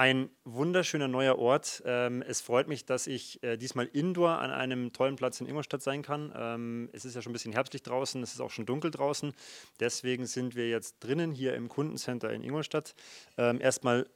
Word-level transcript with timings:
Ein 0.00 0.30
wunderschöner 0.44 1.08
neuer 1.08 1.38
Ort. 1.38 1.82
Ähm, 1.84 2.22
es 2.26 2.40
freut 2.40 2.68
mich, 2.68 2.86
dass 2.86 3.06
ich 3.06 3.42
äh, 3.42 3.58
diesmal 3.58 3.84
indoor 3.84 4.38
an 4.38 4.50
einem 4.50 4.94
tollen 4.94 5.16
Platz 5.16 5.42
in 5.42 5.46
Ingolstadt 5.46 5.82
sein 5.82 6.00
kann. 6.00 6.32
Ähm, 6.34 6.88
es 6.94 7.04
ist 7.04 7.16
ja 7.16 7.20
schon 7.20 7.32
ein 7.32 7.34
bisschen 7.34 7.52
herbstlich 7.52 7.82
draußen, 7.82 8.22
es 8.22 8.32
ist 8.32 8.40
auch 8.40 8.48
schon 8.48 8.64
dunkel 8.64 8.90
draußen. 8.90 9.34
Deswegen 9.78 10.24
sind 10.24 10.56
wir 10.56 10.70
jetzt 10.70 11.00
drinnen 11.00 11.32
hier 11.32 11.52
im 11.52 11.68
Kundencenter 11.68 12.32
in 12.32 12.42
Ingolstadt. 12.42 12.94
Ähm, 13.36 13.60
erstmal 13.60 14.08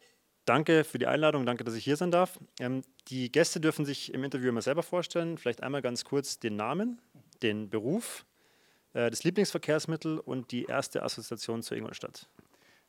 danke 0.47 0.85
für 0.85 0.97
die 0.97 1.07
Einladung, 1.07 1.45
danke, 1.45 1.65
dass 1.65 1.75
ich 1.75 1.85
hier 1.85 1.99
sein 1.99 2.11
darf. 2.11 2.41
Ähm, 2.61 2.81
die 3.09 3.31
Gäste 3.31 3.61
dürfen 3.61 3.85
sich 3.85 4.15
im 4.15 4.25
Interview 4.25 4.49
immer 4.49 4.63
selber 4.63 4.83
vorstellen. 4.83 5.37
Vielleicht 5.37 5.63
einmal 5.63 5.83
ganz 5.83 6.07
kurz 6.07 6.39
den 6.39 6.57
Namen, 6.57 6.99
den 7.43 7.69
Beruf, 7.69 8.25
äh, 8.95 9.11
das 9.11 9.23
Lieblingsverkehrsmittel 9.23 10.19
und 10.19 10.51
die 10.51 10.65
erste 10.65 11.03
Assoziation 11.03 11.63
zu 11.63 11.75
Ingolstadt. 11.75 12.27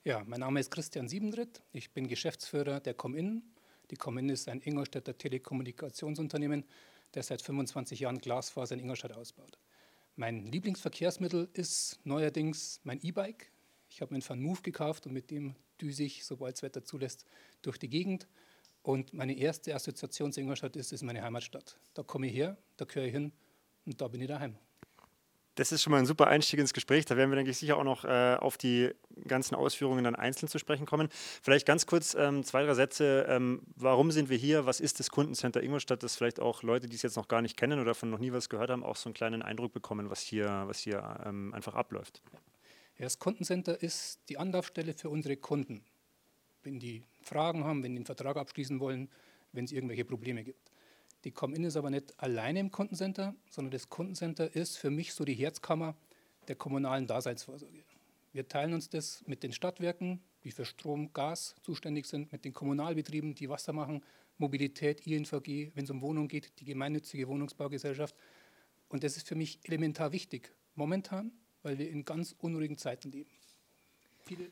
Ja, 0.08 0.24
mein 0.24 0.42
Name 0.42 0.60
ist 0.60 0.70
Christian 0.70 1.08
Siebendritt. 1.08 1.64
Ich 1.74 1.90
bin 1.90 2.08
Geschäftsführer 2.08 2.80
der 2.80 2.94
Comin. 2.94 3.42
Die 3.90 3.96
Comin 3.96 4.30
ist 4.30 4.48
ein 4.48 4.62
Ingolstädter 4.62 5.18
Telekommunikationsunternehmen, 5.18 6.64
der 7.16 7.24
seit 7.24 7.42
25 7.42 8.02
Jahren 8.02 8.20
Glasfaser 8.20 8.76
in 8.76 8.82
Ingolstadt 8.82 9.14
ausbaut. 9.14 9.58
Mein 10.16 10.46
Lieblingsverkehrsmittel 10.46 11.50
ist 11.54 12.00
neuerdings 12.04 12.82
mein 12.84 13.02
E-Bike. 13.02 13.52
Ich 13.90 14.00
habe 14.00 14.14
mir 14.14 14.18
einen 14.18 14.30
Van 14.30 14.40
Move 14.40 14.62
gekauft 14.62 15.08
und 15.08 15.14
mit 15.14 15.32
dem 15.32 15.56
düse 15.82 16.04
ich, 16.04 16.24
sobald 16.24 16.56
das 16.56 16.62
Wetter 16.62 16.84
zulässt, 16.84 17.26
durch 17.64 17.80
die 17.80 17.90
Gegend. 17.90 18.28
Und 18.84 19.12
meine 19.12 19.36
erste 19.36 19.74
Assoziation 19.74 20.32
zu 20.32 20.40
Ingolstadt 20.40 20.76
ist, 20.76 20.94
ist 20.94 21.02
meine 21.02 21.24
Heimatstadt. 21.24 21.80
Da 21.96 22.04
komme 22.04 22.28
ich 22.28 22.36
her, 22.36 22.60
da 22.78 22.86
gehöre 22.86 23.08
ich 23.08 23.12
hin 23.12 23.32
und 23.88 24.00
da 24.00 24.08
bin 24.08 24.22
ich 24.22 24.28
daheim. 24.28 24.56
Das 25.56 25.72
ist 25.72 25.82
schon 25.82 25.92
mal 25.92 26.00
ein 26.00 26.06
super 26.06 26.28
Einstieg 26.28 26.60
ins 26.60 26.74
Gespräch. 26.74 27.06
Da 27.06 27.16
werden 27.16 27.32
wir, 27.32 27.38
denke 27.38 27.52
ich, 27.52 27.58
sicher 27.58 27.78
auch 27.78 27.84
noch 27.84 28.04
äh, 28.04 28.36
auf 28.36 28.58
die 28.58 28.92
ganzen 29.26 29.56
Ausführungen 29.56 30.04
dann 30.04 30.16
einzeln 30.16 30.50
zu 30.50 30.60
sprechen 30.60 30.86
kommen. 30.86 31.08
Vielleicht 31.42 31.66
ganz 31.66 31.86
kurz 31.86 32.14
ähm, 32.14 32.44
zwei, 32.44 32.66
drei 32.66 32.74
Sätze. 32.74 33.26
Ähm, 33.30 33.62
warum 33.76 34.12
sind 34.12 34.30
wir 34.30 34.38
hier? 34.38 34.66
Was 34.66 34.82
ist 34.82 35.00
das 35.00 35.10
Kundencenter 35.10 35.64
Ingolstadt? 35.64 36.04
Dass 36.04 36.18
vielleicht 36.18 36.42
auch 36.42 36.62
Leute, 36.62 36.88
die 36.88 36.96
es 36.96 37.02
jetzt 37.02 37.16
noch 37.16 37.30
gar 37.30 37.42
nicht 37.42 37.56
kennen 37.56 37.80
oder 37.80 37.92
davon 37.92 38.10
noch 38.10 38.20
nie 38.20 38.34
was 38.34 38.50
gehört 38.50 38.70
haben, 38.70 38.84
auch 38.84 38.98
so 38.98 39.08
einen 39.08 39.14
kleinen 39.14 39.42
Eindruck 39.42 39.72
bekommen, 39.72 40.10
was 40.10 40.20
hier, 40.20 40.64
was 40.68 40.80
hier 40.80 41.22
ähm, 41.26 41.54
einfach 41.54 41.74
abläuft. 41.74 42.22
Ja, 42.98 43.06
das 43.06 43.20
Kundencenter 43.20 43.82
ist 43.82 44.20
die 44.30 44.38
Anlaufstelle 44.38 44.94
für 44.94 45.10
unsere 45.10 45.38
Kunden. 45.38 45.84
Wenn 46.64 46.80
die 46.80 47.04
Fragen 47.22 47.64
haben, 47.64 47.84
wenn 47.84 47.94
die 47.94 48.00
einen 48.00 48.06
Vertrag 48.06 48.36
abschließen 48.36 48.80
wollen, 48.80 49.10
wenn 49.54 49.66
es 49.66 49.72
irgendwelche 49.72 50.04
Probleme 50.04 50.44
gibt. 50.44 50.72
Die 51.26 51.32
Comin 51.32 51.64
ist 51.64 51.76
aber 51.76 51.90
nicht 51.90 52.14
alleine 52.20 52.60
im 52.60 52.72
Kundencenter, 52.72 53.36
sondern 53.50 53.72
das 53.72 53.90
Kundencenter 53.90 54.56
ist 54.56 54.78
für 54.78 54.92
mich 54.92 55.14
so 55.14 55.26
die 55.26 55.34
Herzkammer 55.34 55.98
der 56.48 56.56
kommunalen 56.56 57.08
Daseinsvorsorge. 57.08 57.84
Wir 58.32 58.48
teilen 58.48 58.74
uns 58.74 58.90
das 58.90 59.24
mit 59.26 59.42
den 59.42 59.52
Stadtwerken, 59.52 60.22
die 60.44 60.52
für 60.52 60.66
Strom, 60.66 61.12
Gas 61.14 61.56
zuständig 61.64 62.06
sind, 62.06 62.32
mit 62.32 62.46
den 62.46 62.54
Kommunalbetrieben, 62.54 63.34
die 63.34 63.50
Wasser 63.50 63.74
machen, 63.74 64.04
Mobilität, 64.38 65.08
INVG, 65.08 65.72
wenn 65.74 65.86
es 65.86 65.90
um 65.90 66.02
Wohnungen 66.02 66.28
geht, 66.28 66.60
die 66.60 66.66
gemeinnützige 66.66 67.28
Wohnungsbaugesellschaft. 67.28 68.16
Und 68.90 69.04
das 69.04 69.18
ist 69.18 69.28
für 69.28 69.36
mich 69.36 69.60
elementar 69.64 70.12
wichtig, 70.12 70.54
momentan, 70.76 71.32
weil 71.64 71.80
wir 71.80 71.90
in 71.90 72.06
ganz 72.06 72.36
unruhigen 72.38 72.78
Zeiten 72.78 73.10
leben. 73.10 73.32
Viele 74.26 74.52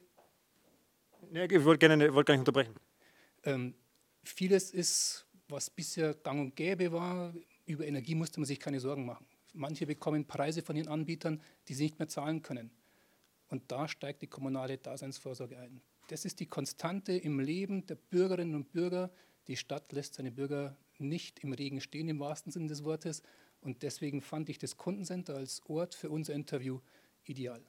ja, 1.32 1.44
ich 1.44 1.64
wollte 1.64 1.88
gerne 1.88 2.14
wollt 2.14 2.28
gar 2.28 2.34
nicht 2.34 2.42
unterbrechen. 2.42 2.76
Ähm, 3.44 3.76
vieles 4.24 4.72
ist 4.72 5.26
was 5.48 5.70
bisher 5.70 6.14
gang 6.14 6.40
und 6.40 6.56
gäbe 6.56 6.92
war, 6.92 7.34
über 7.66 7.86
Energie 7.86 8.16
musste 8.16 8.40
man 8.40 8.46
sich 8.46 8.60
keine 8.60 8.80
Sorgen 8.80 9.06
machen. 9.06 9.26
Manche 9.54 9.86
bekommen 9.86 10.26
Preise 10.26 10.62
von 10.62 10.76
ihren 10.76 10.88
Anbietern, 10.88 11.42
die 11.68 11.74
sie 11.74 11.84
nicht 11.84 12.00
mehr 12.00 12.08
zahlen 12.08 12.42
können. 12.42 12.72
Und 13.50 13.72
da 13.72 13.88
steigt 13.88 14.22
die 14.22 14.28
kommunale 14.28 14.78
Daseinsvorsorge 14.78 15.58
ein. 15.60 15.82
Das 16.08 16.26
ist 16.26 16.40
die 16.40 16.48
Konstante 16.48 17.14
im 17.14 17.40
Leben 17.40 17.86
der 17.86 17.96
Bürgerinnen 17.96 18.56
und 18.56 18.72
Bürger. 18.72 19.12
Die 19.48 19.56
Stadt 19.56 19.92
lässt 19.92 20.16
seine 20.16 20.32
Bürger 20.32 20.76
nicht 20.98 21.40
im 21.40 21.54
Regen 21.54 21.80
stehen, 21.82 22.10
im 22.10 22.20
wahrsten 22.20 22.52
Sinne 22.52 22.68
des 22.68 22.84
Wortes. 22.84 23.22
Und 23.62 23.84
deswegen 23.84 24.22
fand 24.22 24.50
ich 24.50 24.58
das 24.58 24.78
Kundencenter 24.78 25.36
als 25.36 25.62
Ort 25.68 25.96
für 25.96 26.10
unser 26.10 26.34
Interview 26.34 26.80
ideal. 27.26 27.62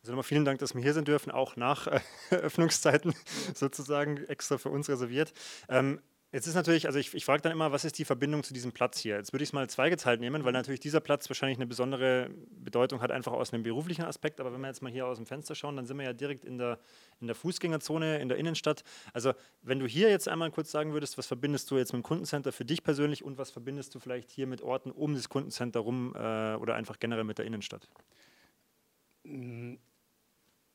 Also 0.00 0.12
nochmal 0.12 0.24
vielen 0.24 0.44
Dank, 0.44 0.58
dass 0.58 0.74
wir 0.74 0.82
hier 0.82 0.94
sein 0.94 1.04
dürfen, 1.04 1.30
auch 1.30 1.56
nach 1.56 1.86
äh, 1.86 2.00
Öffnungszeiten 2.30 3.14
sozusagen 3.54 4.16
extra 4.24 4.58
für 4.58 4.70
uns 4.70 4.88
reserviert. 4.88 5.32
Ähm, 5.68 6.00
Jetzt 6.32 6.46
ist 6.46 6.54
natürlich, 6.54 6.86
also 6.86 6.98
ich, 6.98 7.12
ich 7.12 7.26
frage 7.26 7.42
dann 7.42 7.52
immer, 7.52 7.72
was 7.72 7.84
ist 7.84 7.98
die 7.98 8.06
Verbindung 8.06 8.42
zu 8.42 8.54
diesem 8.54 8.72
Platz 8.72 8.98
hier? 8.98 9.16
Jetzt 9.16 9.34
würde 9.34 9.42
ich 9.42 9.50
es 9.50 9.52
mal 9.52 9.68
zweigeteilt 9.68 10.18
nehmen, 10.18 10.44
weil 10.44 10.52
natürlich 10.52 10.80
dieser 10.80 11.00
Platz 11.00 11.28
wahrscheinlich 11.28 11.58
eine 11.58 11.66
besondere 11.66 12.30
Bedeutung 12.50 13.02
hat, 13.02 13.10
einfach 13.10 13.32
aus 13.32 13.52
einem 13.52 13.62
beruflichen 13.62 14.06
Aspekt. 14.06 14.40
Aber 14.40 14.50
wenn 14.50 14.62
wir 14.62 14.68
jetzt 14.68 14.80
mal 14.80 14.90
hier 14.90 15.06
aus 15.06 15.18
dem 15.18 15.26
Fenster 15.26 15.54
schauen, 15.54 15.76
dann 15.76 15.84
sind 15.84 15.98
wir 15.98 16.06
ja 16.06 16.14
direkt 16.14 16.46
in 16.46 16.56
der, 16.56 16.78
in 17.20 17.26
der 17.26 17.36
Fußgängerzone, 17.36 18.18
in 18.18 18.30
der 18.30 18.38
Innenstadt. 18.38 18.82
Also 19.12 19.34
wenn 19.60 19.78
du 19.78 19.86
hier 19.86 20.08
jetzt 20.08 20.26
einmal 20.26 20.50
kurz 20.50 20.70
sagen 20.70 20.94
würdest, 20.94 21.18
was 21.18 21.26
verbindest 21.26 21.70
du 21.70 21.76
jetzt 21.76 21.92
mit 21.92 22.00
dem 22.00 22.02
Kundencenter 22.02 22.50
für 22.50 22.64
dich 22.64 22.82
persönlich 22.82 23.22
und 23.22 23.36
was 23.36 23.50
verbindest 23.50 23.94
du 23.94 23.98
vielleicht 23.98 24.30
hier 24.30 24.46
mit 24.46 24.62
Orten 24.62 24.90
um 24.90 25.14
das 25.14 25.28
Kundencenter 25.28 25.80
rum 25.80 26.14
äh, 26.14 26.54
oder 26.54 26.76
einfach 26.76 26.98
generell 26.98 27.24
mit 27.24 27.36
der 27.36 27.44
Innenstadt? 27.44 27.90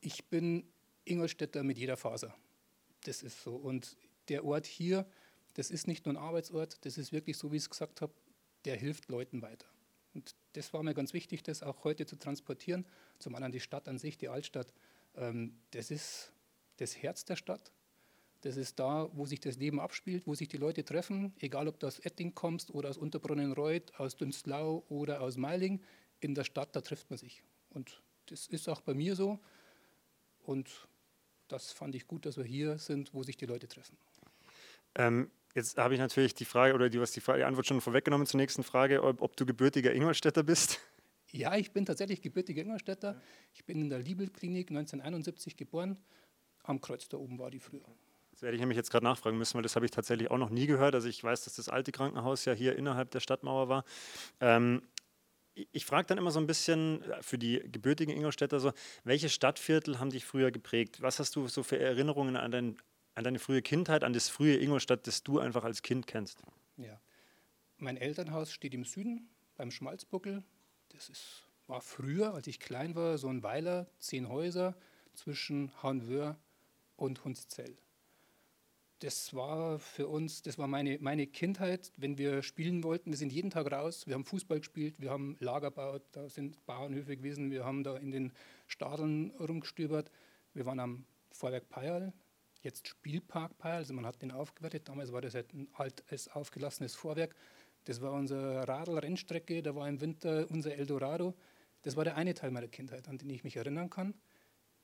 Ich 0.00 0.24
bin 0.30 0.68
Ingolstädter 1.04 1.64
mit 1.64 1.78
jeder 1.78 1.96
Faser. 1.96 2.32
Das 3.04 3.24
ist 3.24 3.42
so. 3.42 3.56
Und 3.56 3.96
der 4.28 4.44
Ort 4.44 4.66
hier, 4.66 5.06
das 5.58 5.72
ist 5.72 5.88
nicht 5.88 6.06
nur 6.06 6.14
ein 6.14 6.18
Arbeitsort, 6.18 6.78
das 6.86 6.98
ist 6.98 7.10
wirklich 7.10 7.36
so, 7.36 7.50
wie 7.50 7.56
ich 7.56 7.64
es 7.64 7.70
gesagt 7.70 8.00
habe, 8.00 8.12
der 8.64 8.76
hilft 8.76 9.08
Leuten 9.08 9.42
weiter. 9.42 9.66
Und 10.14 10.36
das 10.52 10.72
war 10.72 10.84
mir 10.84 10.94
ganz 10.94 11.12
wichtig, 11.12 11.42
das 11.42 11.64
auch 11.64 11.82
heute 11.82 12.06
zu 12.06 12.16
transportieren. 12.16 12.86
Zum 13.18 13.34
anderen 13.34 13.50
die 13.50 13.58
Stadt 13.58 13.88
an 13.88 13.98
sich, 13.98 14.16
die 14.16 14.28
Altstadt, 14.28 14.72
ähm, 15.16 15.58
das 15.72 15.90
ist 15.90 16.32
das 16.76 17.02
Herz 17.02 17.24
der 17.24 17.34
Stadt. 17.34 17.72
Das 18.42 18.56
ist 18.56 18.78
da, 18.78 19.10
wo 19.14 19.26
sich 19.26 19.40
das 19.40 19.56
Leben 19.56 19.80
abspielt, 19.80 20.28
wo 20.28 20.36
sich 20.36 20.46
die 20.46 20.58
Leute 20.58 20.84
treffen, 20.84 21.34
egal 21.40 21.66
ob 21.66 21.80
du 21.80 21.88
aus 21.88 21.98
Etting 21.98 22.36
kommst 22.36 22.70
oder 22.70 22.90
aus 22.90 22.96
Unterbrunnenreuth, 22.96 23.98
aus 23.98 24.14
Dünstlau 24.14 24.84
oder 24.88 25.22
aus 25.22 25.36
Meiling. 25.36 25.82
In 26.20 26.36
der 26.36 26.44
Stadt, 26.44 26.76
da 26.76 26.82
trifft 26.82 27.10
man 27.10 27.18
sich. 27.18 27.42
Und 27.70 28.00
das 28.26 28.46
ist 28.46 28.68
auch 28.68 28.80
bei 28.80 28.94
mir 28.94 29.16
so. 29.16 29.40
Und 30.44 30.86
das 31.48 31.72
fand 31.72 31.96
ich 31.96 32.06
gut, 32.06 32.26
dass 32.26 32.36
wir 32.36 32.44
hier 32.44 32.78
sind, 32.78 33.12
wo 33.12 33.24
sich 33.24 33.36
die 33.36 33.46
Leute 33.46 33.66
treffen. 33.66 33.96
Ähm, 34.94 35.30
Jetzt 35.54 35.78
habe 35.78 35.94
ich 35.94 36.00
natürlich 36.00 36.34
die 36.34 36.44
Frage, 36.44 36.74
oder 36.74 36.88
du 36.88 37.00
hast 37.00 37.16
die, 37.16 37.20
Frage, 37.20 37.40
die 37.40 37.44
Antwort 37.44 37.66
schon 37.66 37.80
vorweggenommen 37.80 38.26
zur 38.26 38.38
nächsten 38.38 38.62
Frage, 38.62 39.02
ob, 39.02 39.22
ob, 39.22 39.36
du 39.36 39.46
gebürtiger 39.46 39.92
Ingolstädter 39.92 40.42
bist. 40.42 40.80
Ja, 41.30 41.54
ich 41.56 41.72
bin 41.72 41.84
tatsächlich 41.84 42.22
gebürtiger 42.22 42.62
Ingolstädter. 42.62 43.20
Ich 43.52 43.62
bin 43.66 43.78
in 43.82 43.90
der 43.90 43.98
Liebel-Klinik 43.98 44.70
1971 44.70 45.58
geboren. 45.58 45.98
Am 46.62 46.80
Kreuz 46.80 47.06
da 47.06 47.18
oben 47.18 47.38
war 47.38 47.50
die 47.50 47.60
früher. 47.60 47.84
Das 48.30 48.40
werde 48.40 48.54
ich 48.54 48.60
nämlich 48.60 48.76
jetzt 48.76 48.90
gerade 48.90 49.04
nachfragen 49.04 49.36
müssen, 49.36 49.54
weil 49.54 49.62
das 49.62 49.76
habe 49.76 49.84
ich 49.84 49.90
tatsächlich 49.90 50.30
auch 50.30 50.38
noch 50.38 50.48
nie 50.48 50.66
gehört. 50.66 50.94
Also 50.94 51.06
ich 51.06 51.22
weiß, 51.22 51.44
dass 51.44 51.56
das 51.56 51.68
alte 51.68 51.92
Krankenhaus 51.92 52.46
ja 52.46 52.54
hier 52.54 52.76
innerhalb 52.76 53.10
der 53.10 53.20
Stadtmauer 53.20 53.68
war. 53.68 53.84
Ähm, 54.40 54.80
ich 55.72 55.84
frage 55.84 56.06
dann 56.06 56.18
immer 56.18 56.30
so 56.30 56.38
ein 56.38 56.46
bisschen 56.46 57.02
äh, 57.02 57.22
für 57.22 57.38
die 57.38 57.60
gebürtigen 57.70 58.14
Ingolstädter 58.14 58.60
so, 58.60 58.72
welche 59.04 59.28
Stadtviertel 59.28 59.98
haben 59.98 60.10
dich 60.10 60.24
früher 60.24 60.50
geprägt? 60.50 61.02
Was 61.02 61.18
hast 61.18 61.36
du 61.36 61.48
so 61.48 61.62
für 61.62 61.78
Erinnerungen 61.78 62.36
an 62.36 62.50
dein 62.50 62.76
an 63.18 63.24
deine 63.24 63.40
frühe 63.40 63.62
Kindheit, 63.62 64.04
an 64.04 64.12
das 64.12 64.28
frühe 64.28 64.56
Ingolstadt, 64.56 65.08
das 65.08 65.24
du 65.24 65.40
einfach 65.40 65.64
als 65.64 65.82
Kind 65.82 66.06
kennst? 66.06 66.40
Ja. 66.76 67.00
Mein 67.76 67.96
Elternhaus 67.96 68.52
steht 68.52 68.74
im 68.74 68.84
Süden 68.84 69.28
beim 69.56 69.72
Schmalzbuckel. 69.72 70.44
Das 70.90 71.08
ist, 71.08 71.42
war 71.66 71.80
früher, 71.80 72.32
als 72.32 72.46
ich 72.46 72.60
klein 72.60 72.94
war, 72.94 73.18
so 73.18 73.28
ein 73.28 73.42
Weiler, 73.42 73.88
zehn 73.98 74.28
Häuser 74.28 74.76
zwischen 75.14 75.72
Haunwöhr 75.82 76.38
und 76.96 77.24
Hundszell. 77.24 77.76
Das 79.00 79.34
war 79.34 79.80
für 79.80 80.06
uns, 80.06 80.42
das 80.42 80.56
war 80.56 80.68
meine, 80.68 80.98
meine 81.00 81.26
Kindheit, 81.26 81.92
wenn 81.96 82.18
wir 82.18 82.42
spielen 82.44 82.84
wollten. 82.84 83.10
Wir 83.10 83.18
sind 83.18 83.32
jeden 83.32 83.50
Tag 83.50 83.70
raus, 83.70 84.06
wir 84.06 84.14
haben 84.14 84.24
Fußball 84.24 84.58
gespielt, 84.58 84.94
wir 84.98 85.10
haben 85.10 85.36
Lager 85.40 85.70
gebaut, 85.70 86.02
da 86.12 86.28
sind 86.28 86.64
Bauernhöfe 86.66 87.16
gewesen, 87.16 87.50
wir 87.50 87.64
haben 87.64 87.82
da 87.82 87.96
in 87.96 88.12
den 88.12 88.32
Stadeln 88.68 89.32
rumgestöbert. 89.40 90.10
Wir 90.54 90.66
waren 90.66 90.78
am 90.78 91.04
Vorwerk 91.30 91.68
Peyerl, 91.68 92.12
jetzt 92.60 92.88
Spielparkpeil, 92.88 93.76
also 93.76 93.94
man 93.94 94.06
hat 94.06 94.22
den 94.22 94.32
aufgewertet. 94.32 94.88
Damals 94.88 95.12
war 95.12 95.20
das 95.20 95.34
halt 95.34 95.52
ein 95.52 95.68
altes, 95.74 96.28
aufgelassenes 96.28 96.94
Vorwerk. 96.94 97.34
Das 97.84 98.00
war 98.00 98.12
unsere 98.12 98.66
Radl-Rennstrecke, 98.68 99.62
da 99.62 99.74
war 99.74 99.88
im 99.88 100.00
Winter 100.00 100.46
unser 100.50 100.74
Eldorado. 100.74 101.34
Das 101.82 101.96
war 101.96 102.04
der 102.04 102.16
eine 102.16 102.34
Teil 102.34 102.50
meiner 102.50 102.68
Kindheit, 102.68 103.08
an 103.08 103.18
den 103.18 103.30
ich 103.30 103.44
mich 103.44 103.56
erinnern 103.56 103.88
kann. 103.88 104.14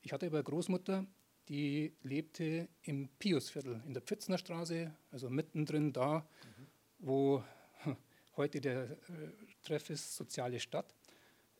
Ich 0.01 0.13
hatte 0.13 0.27
aber 0.27 0.37
eine 0.37 0.43
Großmutter, 0.43 1.05
die 1.49 1.93
lebte 2.01 2.69
im 2.83 3.09
Piusviertel 3.19 3.81
in 3.85 3.93
der 3.93 4.01
Pfitzner 4.01 4.37
Straße, 4.37 4.95
also 5.11 5.29
mittendrin 5.29 5.93
da, 5.93 6.19
mhm. 6.19 6.67
wo 6.99 7.43
heute 8.37 8.61
der 8.61 8.91
äh, 8.91 8.97
Treff 9.61 9.89
ist, 9.89 10.15
soziale 10.15 10.59
Stadt. 10.59 10.95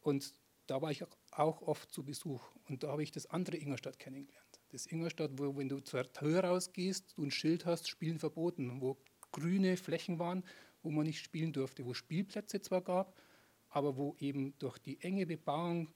Und 0.01 0.33
da 0.67 0.81
war 0.81 0.91
ich 0.91 1.03
auch 1.31 1.61
oft 1.61 1.91
zu 1.91 2.03
Besuch 2.03 2.43
und 2.69 2.83
da 2.83 2.89
habe 2.89 3.03
ich 3.03 3.11
das 3.11 3.27
andere 3.27 3.57
Ingolstadt 3.57 3.99
kennengelernt 3.99 4.44
das 4.69 4.85
Ingolstadt, 4.87 5.31
wo, 5.35 5.55
wenn 5.57 5.69
du 5.69 5.79
zur 5.79 6.11
Tür 6.11 6.43
rausgehst, 6.43 7.17
du 7.17 7.23
ein 7.23 7.31
Schild 7.31 7.65
hast, 7.65 7.89
Spielen 7.89 8.19
verboten, 8.19 8.81
wo 8.81 8.97
grüne 9.31 9.77
Flächen 9.77 10.19
waren, 10.19 10.43
wo 10.83 10.91
man 10.91 11.05
nicht 11.05 11.23
spielen 11.23 11.53
durfte, 11.53 11.85
wo 11.85 11.93
Spielplätze 11.93 12.61
zwar 12.61 12.81
gab, 12.81 13.21
aber 13.69 13.97
wo 13.97 14.15
eben 14.19 14.57
durch 14.59 14.77
die 14.77 15.01
enge 15.01 15.25
Bebauung 15.25 15.89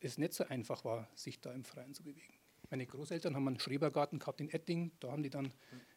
es 0.00 0.18
nicht 0.18 0.32
so 0.32 0.44
einfach 0.44 0.84
war, 0.84 1.08
sich 1.14 1.40
da 1.40 1.52
im 1.52 1.64
Freien 1.64 1.94
zu 1.94 2.02
bewegen. 2.02 2.34
Meine 2.70 2.86
Großeltern 2.86 3.34
haben 3.34 3.48
einen 3.48 3.58
Schrebergarten 3.58 4.18
gehabt 4.18 4.40
in 4.40 4.50
Etting, 4.50 4.92
da 5.00 5.10
haben 5.10 5.22
die 5.22 5.30
dann 5.30 5.52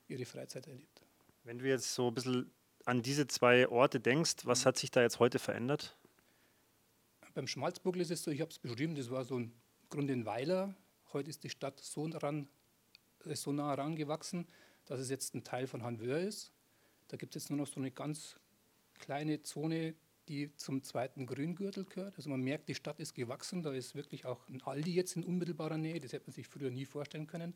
ihre 0.07 0.25
Freizeit 0.25 0.67
erlebt. 0.67 1.01
Wenn 1.43 1.59
du 1.59 1.67
jetzt 1.67 1.93
so 1.93 2.07
ein 2.07 2.13
bisschen 2.13 2.51
an 2.85 3.01
diese 3.01 3.27
zwei 3.27 3.67
Orte 3.67 3.99
denkst, 3.99 4.45
was 4.45 4.61
mhm. 4.61 4.65
hat 4.65 4.77
sich 4.77 4.91
da 4.91 5.01
jetzt 5.01 5.19
heute 5.19 5.39
verändert? 5.39 5.97
Beim 7.33 7.47
Schmalzbuckel 7.47 8.01
ist 8.01 8.11
es 8.11 8.23
so, 8.23 8.31
ich 8.31 8.41
habe 8.41 8.51
es 8.51 8.59
beschrieben, 8.59 8.95
das 8.95 9.09
war 9.09 9.23
so 9.23 9.39
ein 9.39 9.53
Grund 9.89 10.09
in 10.09 10.25
Weiler. 10.25 10.75
Heute 11.13 11.29
ist 11.29 11.43
die 11.43 11.49
Stadt 11.49 11.79
so, 11.79 12.05
ran, 12.05 12.47
so 13.23 13.51
nah 13.51 13.69
herangewachsen, 13.69 14.47
dass 14.85 14.99
es 14.99 15.09
jetzt 15.09 15.35
ein 15.35 15.43
Teil 15.43 15.67
von 15.67 15.83
Hanwör 15.83 16.19
ist. 16.19 16.51
Da 17.07 17.17
gibt 17.17 17.35
es 17.35 17.43
jetzt 17.43 17.49
nur 17.51 17.59
noch 17.59 17.67
so 17.67 17.79
eine 17.79 17.91
ganz 17.91 18.39
kleine 18.95 19.43
Zone, 19.43 19.93
die 20.27 20.55
zum 20.55 20.81
zweiten 20.81 21.27
Grüngürtel 21.27 21.85
gehört. 21.85 22.15
Also 22.17 22.29
man 22.29 22.41
merkt, 22.41 22.69
die 22.69 22.75
Stadt 22.75 22.99
ist 22.99 23.13
gewachsen. 23.13 23.61
Da 23.61 23.73
ist 23.73 23.93
wirklich 23.93 24.25
auch 24.25 24.47
ein 24.49 24.61
Aldi 24.63 24.93
jetzt 24.93 25.15
in 25.15 25.23
unmittelbarer 25.23 25.77
Nähe. 25.77 25.99
Das 25.99 26.13
hätte 26.13 26.27
man 26.27 26.33
sich 26.33 26.47
früher 26.47 26.71
nie 26.71 26.85
vorstellen 26.85 27.27
können. 27.27 27.53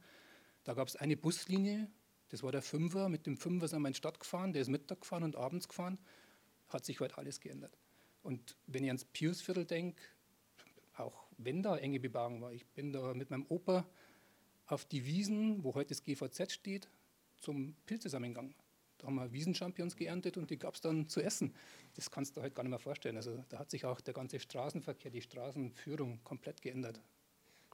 Da 0.63 0.74
gab 0.74 0.88
es 0.88 0.95
eine 0.95 1.18
Buslinie, 1.18 1.89
das 2.30 2.44
war 2.44 2.51
der 2.51 2.62
Fünfer. 2.62 3.09
Mit 3.09 3.25
dem 3.25 3.38
Fünfer 3.38 3.68
sind 3.68 3.81
wir 3.81 3.88
in 3.88 3.94
die 3.94 3.98
Stadt 3.98 4.19
gefahren. 4.19 4.54
Der 4.54 4.62
ist 4.62 4.68
Mittag 4.68 5.01
gefahren 5.01 5.24
und 5.24 5.36
abends 5.36 5.68
gefahren. 5.68 5.98
Hat 6.68 6.86
sich 6.86 7.00
heute 7.00 7.18
alles 7.18 7.39
geändert. 7.39 7.77
Und 8.21 8.57
wenn 8.68 8.83
ich 8.83 8.89
ans 8.89 9.06
Piusviertel 9.06 9.65
denke, 9.65 10.01
auch 10.98 11.26
wenn 11.38 11.63
da 11.63 11.78
enge 11.78 12.00
Bebauung 12.00 12.42
war, 12.42 12.51
ich 12.51 12.66
bin 12.66 12.92
da 12.92 13.13
mit 13.13 13.30
meinem 13.30 13.45
Opa 13.50 13.86
auf 14.66 14.86
die 14.86 15.06
Wiesen, 15.06 15.63
wo 15.63 15.75
heute 15.75 15.89
das 15.89 16.04
GVZ 16.04 16.51
steht, 16.51 16.89
zum 17.38 17.75
Pilzesammengang. 17.86 18.56
Da 18.98 19.07
haben 19.07 19.16
wir 19.16 19.31
Wiesenchampions 19.31 19.95
geerntet 19.95 20.38
und 20.38 20.50
die 20.50 20.57
gab 20.57 20.74
es 20.74 20.81
dann 20.81 21.07
zu 21.07 21.22
essen. 21.22 21.54
Das 21.94 22.10
kannst 22.10 22.36
du 22.36 22.42
heute 22.42 22.56
gar 22.56 22.63
nicht 22.63 22.72
mehr 22.72 22.80
vorstellen. 22.80 23.16
Also 23.16 23.44
da 23.50 23.60
hat 23.60 23.69
sich 23.69 23.86
auch 23.86 24.01
der 24.01 24.13
ganze 24.13 24.39
Straßenverkehr, 24.39 25.12
die 25.12 25.22
Straßenführung 25.22 26.24
komplett 26.24 26.62
geändert. 26.62 27.00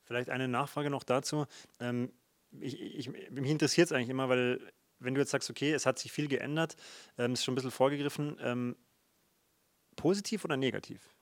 Vielleicht 0.03 0.29
eine 0.29 0.49
Nachfrage 0.49 0.89
noch 0.89 1.03
dazu. 1.03 1.45
Ähm, 1.79 2.11
ich, 2.59 2.79
ich, 2.79 3.09
mich 3.09 3.49
interessiert 3.49 3.87
es 3.87 3.91
eigentlich 3.93 4.09
immer, 4.09 4.27
weil 4.27 4.59
wenn 4.99 5.15
du 5.15 5.21
jetzt 5.21 5.31
sagst, 5.31 5.49
okay, 5.49 5.71
es 5.71 5.85
hat 5.85 5.97
sich 5.97 6.11
viel 6.11 6.27
geändert, 6.27 6.75
ähm, 7.17 7.33
ist 7.33 7.43
schon 7.43 7.53
ein 7.53 7.55
bisschen 7.55 7.71
vorgegriffen, 7.71 8.37
ähm, 8.41 8.75
positiv 9.95 10.43
oder 10.43 10.57
negativ? 10.57 11.15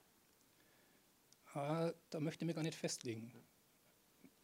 Ah, 1.53 1.92
da 2.09 2.19
möchte 2.19 2.44
ich 2.44 2.48
mich 2.48 2.56
gar 2.56 2.63
nicht 2.63 2.77
festlegen. 2.77 3.31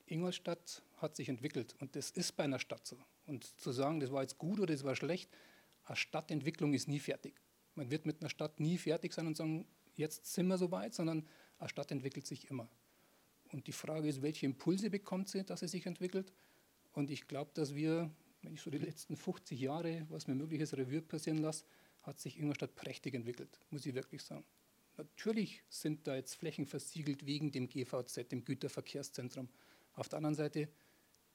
Ingolstadt 0.07 0.83
hat 0.97 1.15
sich 1.15 1.29
entwickelt 1.29 1.75
und 1.79 1.95
das 1.95 2.11
ist 2.11 2.35
bei 2.35 2.43
einer 2.43 2.59
Stadt 2.59 2.85
so. 2.85 2.97
Und 3.25 3.45
zu 3.59 3.71
sagen, 3.71 3.99
das 3.99 4.11
war 4.11 4.21
jetzt 4.21 4.37
gut 4.37 4.59
oder 4.59 4.73
das 4.73 4.83
war 4.83 4.95
schlecht, 4.95 5.29
eine 5.85 5.95
Stadtentwicklung 5.95 6.73
ist 6.73 6.87
nie 6.87 6.99
fertig. 6.99 7.41
Man 7.75 7.91
wird 7.91 8.05
mit 8.05 8.21
einer 8.21 8.29
Stadt 8.29 8.59
nie 8.59 8.77
fertig 8.77 9.13
sein 9.13 9.27
und 9.27 9.37
sagen, 9.37 9.65
jetzt 9.95 10.25
sind 10.25 10.47
wir 10.47 10.57
soweit, 10.57 10.93
sondern 10.93 11.25
eine 11.59 11.69
Stadt 11.69 11.91
entwickelt 11.91 12.27
sich 12.27 12.49
immer. 12.49 12.69
Und 13.51 13.67
die 13.67 13.71
Frage 13.71 14.09
ist, 14.09 14.21
welche 14.21 14.45
Impulse 14.45 14.89
bekommt 14.89 15.29
sie, 15.29 15.45
dass 15.45 15.61
sie 15.61 15.67
sich 15.67 15.85
entwickelt? 15.85 16.33
Und 16.91 17.09
ich 17.09 17.27
glaube, 17.27 17.51
dass 17.53 17.75
wir, 17.75 18.11
wenn 18.41 18.53
ich 18.53 18.61
so 18.61 18.69
die 18.69 18.79
letzten 18.79 19.15
50 19.15 19.59
Jahre, 19.59 20.05
was 20.09 20.27
mir 20.27 20.35
möglich 20.35 20.59
ist, 20.59 20.73
Revue 20.73 21.01
passieren 21.01 21.37
lasse, 21.37 21.63
hat 22.01 22.19
sich 22.19 22.37
Ingolstadt 22.37 22.75
prächtig 22.75 23.13
entwickelt, 23.13 23.59
muss 23.69 23.85
ich 23.85 23.93
wirklich 23.93 24.23
sagen. 24.23 24.43
Natürlich 24.97 25.63
sind 25.69 26.07
da 26.07 26.15
jetzt 26.15 26.35
Flächen 26.35 26.65
versiegelt 26.65 27.25
wegen 27.25 27.51
dem 27.51 27.69
GVZ, 27.69 28.31
dem 28.31 28.43
Güterverkehrszentrum. 28.43 29.47
Auf 29.93 30.09
der 30.09 30.17
anderen 30.17 30.35
Seite, 30.35 30.67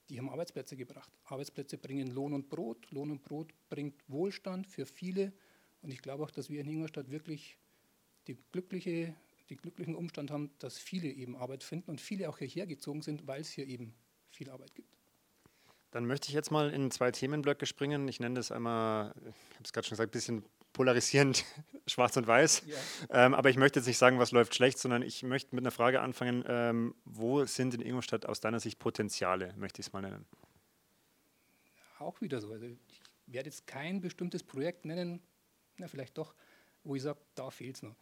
die 0.09 0.19
haben 0.19 0.29
Arbeitsplätze 0.29 0.75
gebracht. 0.75 1.11
Arbeitsplätze 1.23 1.77
bringen 1.77 2.07
Lohn 2.07 2.33
und 2.33 2.49
Brot. 2.49 2.91
Lohn 2.91 3.09
und 3.09 3.23
Brot 3.23 3.53
bringt 3.69 3.95
Wohlstand 4.09 4.67
für 4.67 4.85
viele. 4.85 5.31
Und 5.81 5.93
ich 5.93 6.01
glaube 6.01 6.23
auch, 6.23 6.31
dass 6.31 6.49
wir 6.49 6.59
in 6.59 6.67
Ingolstadt 6.67 7.09
wirklich 7.09 7.57
die 8.27 8.37
glückliche, 8.51 9.15
den 9.49 9.57
glücklichen 9.57 9.95
Umstand 9.95 10.29
haben, 10.29 10.51
dass 10.59 10.77
viele 10.77 11.09
eben 11.09 11.35
Arbeit 11.37 11.63
finden 11.63 11.91
und 11.91 12.01
viele 12.01 12.29
auch 12.29 12.37
hierher 12.37 12.67
gezogen 12.67 13.01
sind, 13.01 13.27
weil 13.27 13.41
es 13.41 13.49
hier 13.49 13.67
eben 13.67 13.93
viel 14.29 14.49
Arbeit 14.49 14.75
gibt. 14.75 14.93
Dann 15.91 16.05
möchte 16.05 16.27
ich 16.27 16.33
jetzt 16.33 16.51
mal 16.51 16.69
in 16.71 16.89
zwei 16.91 17.11
Themenblöcke 17.11 17.65
springen. 17.65 18.07
Ich 18.07 18.19
nenne 18.19 18.35
das 18.35 18.51
einmal, 18.51 19.13
ich 19.19 19.55
habe 19.55 19.63
es 19.63 19.73
gerade 19.73 19.87
schon 19.87 19.95
gesagt, 19.95 20.09
ein 20.09 20.11
bisschen 20.11 20.43
polarisierend 20.73 21.45
schwarz 21.87 22.17
und 22.17 22.27
weiß. 22.27 22.63
Ja. 22.65 23.25
Ähm, 23.25 23.33
aber 23.33 23.49
ich 23.49 23.57
möchte 23.57 23.79
jetzt 23.79 23.87
nicht 23.87 23.97
sagen, 23.97 24.19
was 24.19 24.31
läuft 24.31 24.55
schlecht, 24.55 24.79
sondern 24.79 25.01
ich 25.01 25.23
möchte 25.23 25.55
mit 25.55 25.63
einer 25.63 25.71
Frage 25.71 26.01
anfangen, 26.01 26.43
ähm, 26.47 26.95
wo 27.05 27.45
sind 27.45 27.73
in 27.73 27.81
Ingolstadt 27.81 28.25
aus 28.25 28.39
deiner 28.39 28.59
Sicht 28.59 28.79
Potenziale, 28.79 29.53
möchte 29.57 29.81
ich 29.81 29.87
es 29.87 29.93
mal 29.93 30.01
nennen? 30.01 30.25
Auch 31.99 32.19
wieder 32.21 32.41
so. 32.41 32.51
Also 32.51 32.65
ich 32.65 33.01
werde 33.27 33.49
jetzt 33.49 33.67
kein 33.67 34.01
bestimmtes 34.01 34.43
Projekt 34.43 34.85
nennen, 34.85 35.21
na, 35.77 35.87
vielleicht 35.87 36.17
doch, 36.17 36.35
wo 36.83 36.95
ich 36.95 37.01
sage, 37.01 37.19
da 37.35 37.49
fehlt 37.49 37.77
es 37.77 37.83
noch. 37.83 37.95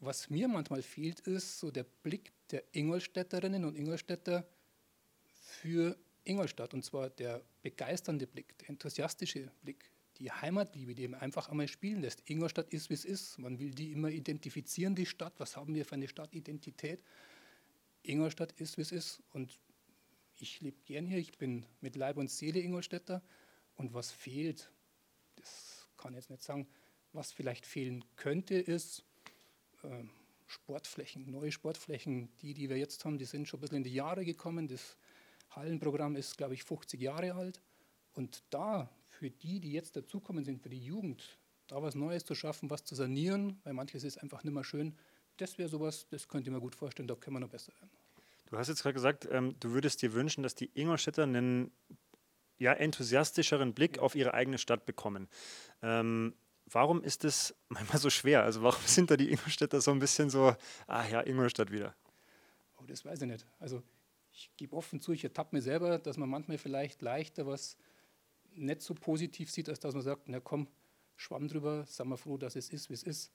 Was 0.00 0.30
mir 0.30 0.48
manchmal 0.48 0.82
fehlt, 0.82 1.20
ist 1.20 1.60
so 1.60 1.70
der 1.70 1.84
Blick 1.84 2.32
der 2.50 2.64
Ingolstädterinnen 2.72 3.64
und 3.64 3.76
Ingolstädter 3.76 4.44
für 5.42 5.96
Ingolstadt. 6.24 6.74
Und 6.74 6.84
zwar 6.84 7.08
der 7.08 7.40
begeisternde 7.62 8.26
Blick, 8.26 8.58
der 8.58 8.70
enthusiastische 8.70 9.50
Blick 9.62 9.91
die 10.22 10.30
Heimatliebe, 10.30 10.94
die 10.94 11.08
man 11.08 11.20
einfach 11.20 11.48
einmal 11.48 11.66
spielen 11.66 12.00
lässt. 12.00 12.22
Ingolstadt 12.30 12.72
ist, 12.72 12.90
wie 12.90 12.94
es 12.94 13.04
ist. 13.04 13.38
Man 13.38 13.58
will 13.58 13.72
die 13.72 13.90
immer 13.90 14.08
identifizieren, 14.08 14.94
die 14.94 15.04
Stadt. 15.04 15.34
Was 15.38 15.56
haben 15.56 15.74
wir 15.74 15.84
für 15.84 15.96
eine 15.96 16.06
Stadtidentität? 16.06 17.02
Ingolstadt 18.04 18.52
ist, 18.52 18.76
wie 18.76 18.82
es 18.82 18.92
ist. 18.92 19.20
Und 19.32 19.58
ich 20.36 20.60
lebe 20.60 20.80
gern 20.84 21.06
hier. 21.06 21.18
Ich 21.18 21.38
bin 21.38 21.66
mit 21.80 21.96
Leib 21.96 22.18
und 22.18 22.30
Seele 22.30 22.60
Ingolstädter. 22.60 23.20
Und 23.74 23.94
was 23.94 24.12
fehlt, 24.12 24.70
das 25.34 25.88
kann 25.96 26.12
ich 26.12 26.18
jetzt 26.18 26.30
nicht 26.30 26.44
sagen. 26.44 26.68
Was 27.12 27.32
vielleicht 27.32 27.66
fehlen 27.66 28.04
könnte, 28.14 28.54
ist 28.54 29.04
äh, 29.82 30.04
Sportflächen, 30.46 31.28
neue 31.32 31.50
Sportflächen. 31.50 32.28
Die, 32.42 32.54
die 32.54 32.70
wir 32.70 32.76
jetzt 32.76 33.04
haben, 33.04 33.18
die 33.18 33.24
sind 33.24 33.48
schon 33.48 33.58
ein 33.58 33.62
bisschen 33.62 33.78
in 33.78 33.84
die 33.84 33.94
Jahre 33.94 34.24
gekommen. 34.24 34.68
Das 34.68 34.96
Hallenprogramm 35.50 36.14
ist, 36.14 36.38
glaube 36.38 36.54
ich, 36.54 36.62
50 36.62 37.00
Jahre 37.00 37.34
alt. 37.34 37.60
Und 38.12 38.44
da 38.50 38.88
für 39.12 39.30
die, 39.30 39.60
die 39.60 39.72
jetzt 39.72 39.96
dazukommen 39.96 40.44
sind, 40.44 40.60
für 40.62 40.68
die 40.68 40.82
Jugend, 40.82 41.38
da 41.68 41.82
was 41.82 41.94
Neues 41.94 42.24
zu 42.24 42.34
schaffen, 42.34 42.70
was 42.70 42.84
zu 42.84 42.94
sanieren, 42.94 43.60
weil 43.64 43.72
manches 43.72 44.04
ist 44.04 44.18
einfach 44.18 44.42
nicht 44.42 44.52
mehr 44.52 44.64
schön, 44.64 44.96
das 45.36 45.58
wäre 45.58 45.68
sowas, 45.68 46.06
das 46.10 46.28
könnte 46.28 46.48
ich 46.48 46.54
mir 46.54 46.60
gut 46.60 46.74
vorstellen, 46.74 47.08
da 47.08 47.14
können 47.14 47.36
wir 47.36 47.40
noch 47.40 47.48
besser 47.48 47.72
werden. 47.74 47.90
Du 48.46 48.58
hast 48.58 48.68
jetzt 48.68 48.82
gerade 48.82 48.94
gesagt, 48.94 49.28
ähm, 49.30 49.54
du 49.60 49.72
würdest 49.72 50.02
dir 50.02 50.12
wünschen, 50.12 50.42
dass 50.42 50.54
die 50.54 50.70
Ingolstädter 50.74 51.22
einen 51.22 51.70
ja, 52.58 52.72
enthusiastischeren 52.72 53.72
Blick 53.72 53.98
auf 53.98 54.14
ihre 54.14 54.34
eigene 54.34 54.58
Stadt 54.58 54.84
bekommen. 54.84 55.28
Ähm, 55.82 56.34
warum 56.66 57.02
ist 57.02 57.24
das 57.24 57.54
manchmal 57.68 57.98
so 57.98 58.10
schwer? 58.10 58.42
Also 58.42 58.62
warum 58.62 58.82
sind 58.84 59.10
da 59.10 59.16
die 59.16 59.30
Ingolstädter 59.30 59.80
so 59.80 59.90
ein 59.90 59.98
bisschen 59.98 60.30
so, 60.30 60.54
ah 60.86 61.06
ja, 61.08 61.20
Ingolstadt 61.26 61.70
wieder? 61.70 61.94
Oh, 62.78 62.84
das 62.86 63.04
weiß 63.04 63.22
ich 63.22 63.28
nicht. 63.28 63.46
Also 63.58 63.82
ich 64.32 64.50
gebe 64.56 64.76
offen 64.76 65.00
zu, 65.00 65.12
ich 65.12 65.24
ertappe 65.24 65.54
mir 65.56 65.62
selber, 65.62 65.98
dass 65.98 66.16
man 66.16 66.28
manchmal 66.28 66.58
vielleicht 66.58 67.02
leichter 67.02 67.46
was 67.46 67.76
nicht 68.54 68.82
so 68.82 68.94
positiv 68.94 69.50
sieht, 69.50 69.68
als 69.68 69.80
dass 69.80 69.94
man 69.94 70.02
sagt, 70.02 70.28
na 70.28 70.40
komm, 70.40 70.68
schwamm 71.16 71.48
drüber, 71.48 71.84
sei 71.86 72.04
mal 72.04 72.16
froh, 72.16 72.36
dass 72.36 72.56
es 72.56 72.70
ist, 72.70 72.88
wie 72.88 72.94
es 72.94 73.02
ist. 73.02 73.32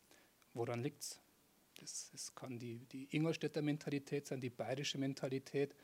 Woran 0.54 0.82
liegt 0.82 1.02
es? 1.02 1.20
Das, 1.80 2.10
das 2.12 2.34
kann 2.34 2.58
die, 2.58 2.86
die 2.92 3.08
Ingolstädter 3.16 3.62
Mentalität 3.62 4.28
sein, 4.28 4.42
die 4.42 4.50
bayerische 4.50 4.98
Mentalität. 4.98 5.76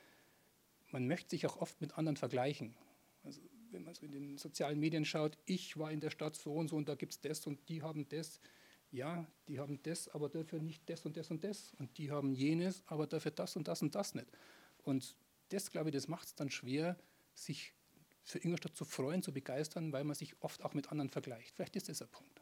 Man 0.92 1.08
möchte 1.08 1.32
sich 1.32 1.46
auch 1.46 1.58
oft 1.58 1.80
mit 1.82 1.98
anderen 1.98 2.18
vergleichen. 2.18 2.75
Also 3.24 3.42
wenn 3.72 3.84
man 3.84 3.94
so 3.94 4.06
in 4.06 4.12
den 4.12 4.38
sozialen 4.38 4.80
Medien 4.80 5.06
schaut, 5.06 5.38
ich 5.46 5.78
war 5.78 5.92
in 5.92 6.00
der 6.00 6.10
Stadt 6.10 6.36
so 6.36 6.54
und 6.54 6.70
so 6.70 6.75
und 6.75 6.90
da 6.90 6.96
gibt 6.96 7.13
es 7.13 7.20
das 7.20 7.46
und 7.46 7.68
die 7.70 7.82
haben 7.82 8.08
das. 8.10 8.40
Ja, 8.92 9.25
die 9.48 9.60
haben 9.60 9.82
das, 9.82 10.08
aber 10.10 10.30
dafür 10.30 10.62
nicht 10.62 10.88
das 10.88 11.06
und 11.06 11.18
das 11.18 11.32
und 11.32 11.44
das. 11.44 11.74
Und 11.80 11.98
die 11.98 12.12
haben 12.12 12.34
jenes, 12.34 12.84
aber 12.86 13.08
dafür 13.08 13.32
das 13.32 13.56
und 13.56 13.68
das 13.68 13.82
und 13.82 13.96
das 13.96 14.13
nicht. 14.13 14.28
Und 14.84 15.16
das, 15.50 15.72
glaube 15.72 15.90
ich, 15.90 15.96
das 15.96 16.08
macht 16.08 16.28
es 16.28 16.36
dann 16.36 16.52
schwer, 16.52 16.98
sich 17.34 17.74
für 18.24 18.39
Ingolstadt 18.39 18.75
zu 18.75 18.86
freuen, 18.86 19.22
zu 19.22 19.34
begeistern, 19.34 19.92
weil 19.92 20.03
man 20.03 20.15
sich 20.15 20.36
oft 20.42 20.63
auch 20.63 20.74
mit 20.74 20.92
anderen 20.92 21.10
vergleicht. 21.10 21.56
Vielleicht 21.56 21.75
ist 21.75 21.89
das 21.89 22.01
ein 22.01 22.08
Punkt. 22.10 22.42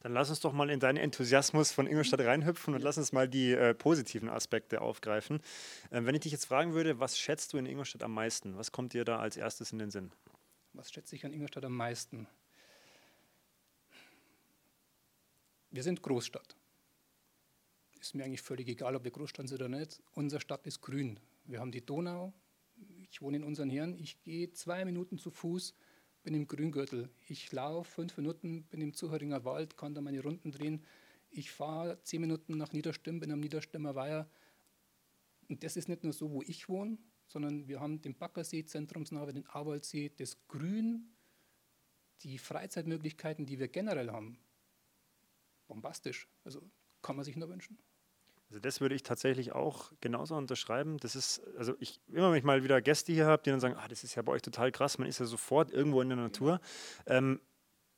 Dann 0.00 0.12
lass 0.12 0.30
uns 0.30 0.40
doch 0.40 0.52
mal 0.52 0.70
in 0.70 0.78
deinen 0.78 0.98
Enthusiasmus 0.98 1.72
von 1.72 1.86
Ingolstadt 1.86 2.20
reinhüpfen 2.20 2.74
und 2.74 2.82
lass 2.82 2.96
uns 2.96 3.12
mal 3.12 3.28
die 3.28 3.52
äh, 3.52 3.74
positiven 3.74 4.28
Aspekte 4.28 4.80
aufgreifen. 4.80 5.40
Äh, 5.90 6.04
wenn 6.04 6.14
ich 6.14 6.20
dich 6.20 6.32
jetzt 6.32 6.44
fragen 6.44 6.74
würde, 6.74 7.00
was 7.00 7.18
schätzt 7.18 7.52
du 7.52 7.58
in 7.58 7.66
Ingolstadt 7.66 8.04
am 8.04 8.14
meisten? 8.14 8.56
Was 8.56 8.70
kommt 8.70 8.92
dir 8.92 9.04
da 9.04 9.18
als 9.18 9.36
erstes 9.36 9.72
in 9.72 9.78
den 9.78 9.90
Sinn? 9.90 10.12
Was 10.74 10.92
schätze 10.92 11.16
ich 11.16 11.24
an 11.24 11.32
Ingolstadt 11.32 11.64
am 11.64 11.76
meisten? 11.76 12.28
Wir 15.70 15.82
sind 15.82 16.02
Großstadt. 16.02 16.54
Ist 18.00 18.14
mir 18.14 18.24
eigentlich 18.24 18.42
völlig 18.42 18.68
egal, 18.68 18.94
ob 18.94 19.02
wir 19.02 19.10
Großstadt 19.10 19.48
sind 19.48 19.60
oder 19.60 19.68
nicht. 19.68 20.00
Unsere 20.12 20.40
Stadt 20.40 20.66
ist 20.66 20.82
grün. 20.82 21.18
Wir 21.46 21.58
haben 21.58 21.72
die 21.72 21.84
Donau, 21.84 22.32
ich 23.10 23.22
wohne 23.22 23.38
in 23.38 23.44
unseren 23.44 23.70
Herren, 23.70 23.98
ich 23.98 24.22
gehe 24.22 24.50
zwei 24.52 24.84
Minuten 24.84 25.18
zu 25.18 25.30
Fuß, 25.30 25.74
bin 26.22 26.34
im 26.34 26.46
Grüngürtel. 26.46 27.08
Ich 27.28 27.52
laufe 27.52 27.90
fünf 27.90 28.16
Minuten, 28.16 28.64
bin 28.64 28.80
im 28.80 28.94
Zuhöringer 28.94 29.44
Wald, 29.44 29.76
kann 29.76 29.94
da 29.94 30.00
meine 30.00 30.22
Runden 30.22 30.50
drehen. 30.50 30.84
Ich 31.30 31.50
fahre 31.50 32.02
zehn 32.02 32.20
Minuten 32.20 32.56
nach 32.56 32.72
Niederstimm, 32.72 33.20
bin 33.20 33.30
am 33.30 33.40
Niederstimmer 33.40 33.94
Weiher. 33.94 34.28
Und 35.48 35.62
das 35.62 35.76
ist 35.76 35.88
nicht 35.88 36.02
nur 36.02 36.12
so, 36.12 36.30
wo 36.30 36.42
ich 36.42 36.68
wohne, 36.68 36.98
sondern 37.28 37.68
wir 37.68 37.80
haben 37.80 38.00
den 38.00 38.16
Baggersee 38.16 38.64
zentrumsnah, 38.64 39.26
den 39.26 39.46
Awaldsee, 39.46 40.10
das 40.16 40.36
Grün, 40.48 41.12
die 42.22 42.38
Freizeitmöglichkeiten, 42.38 43.46
die 43.46 43.58
wir 43.58 43.68
generell 43.68 44.10
haben. 44.10 44.38
Bombastisch. 45.68 46.28
Also 46.44 46.62
kann 47.02 47.16
man 47.16 47.24
sich 47.24 47.36
nur 47.36 47.48
wünschen. 47.48 47.78
Also 48.48 48.60
das 48.60 48.80
würde 48.80 48.94
ich 48.94 49.02
tatsächlich 49.02 49.52
auch 49.52 49.92
genauso 50.00 50.36
unterschreiben. 50.36 50.98
Das 50.98 51.16
ist, 51.16 51.42
also 51.58 51.74
ich, 51.80 52.00
immer 52.08 52.30
wenn 52.30 52.38
ich 52.38 52.44
mal 52.44 52.62
wieder 52.62 52.80
Gäste 52.80 53.12
hier 53.12 53.26
habe, 53.26 53.42
die 53.42 53.50
dann 53.50 53.60
sagen, 53.60 53.74
ah, 53.76 53.88
das 53.88 54.04
ist 54.04 54.14
ja 54.14 54.22
bei 54.22 54.32
euch 54.32 54.42
total 54.42 54.70
krass, 54.70 54.98
man 54.98 55.08
ist 55.08 55.18
ja 55.18 55.26
sofort 55.26 55.72
irgendwo 55.72 56.00
in 56.00 56.08
der 56.08 56.16
Natur. 56.16 56.60
Ähm, 57.06 57.40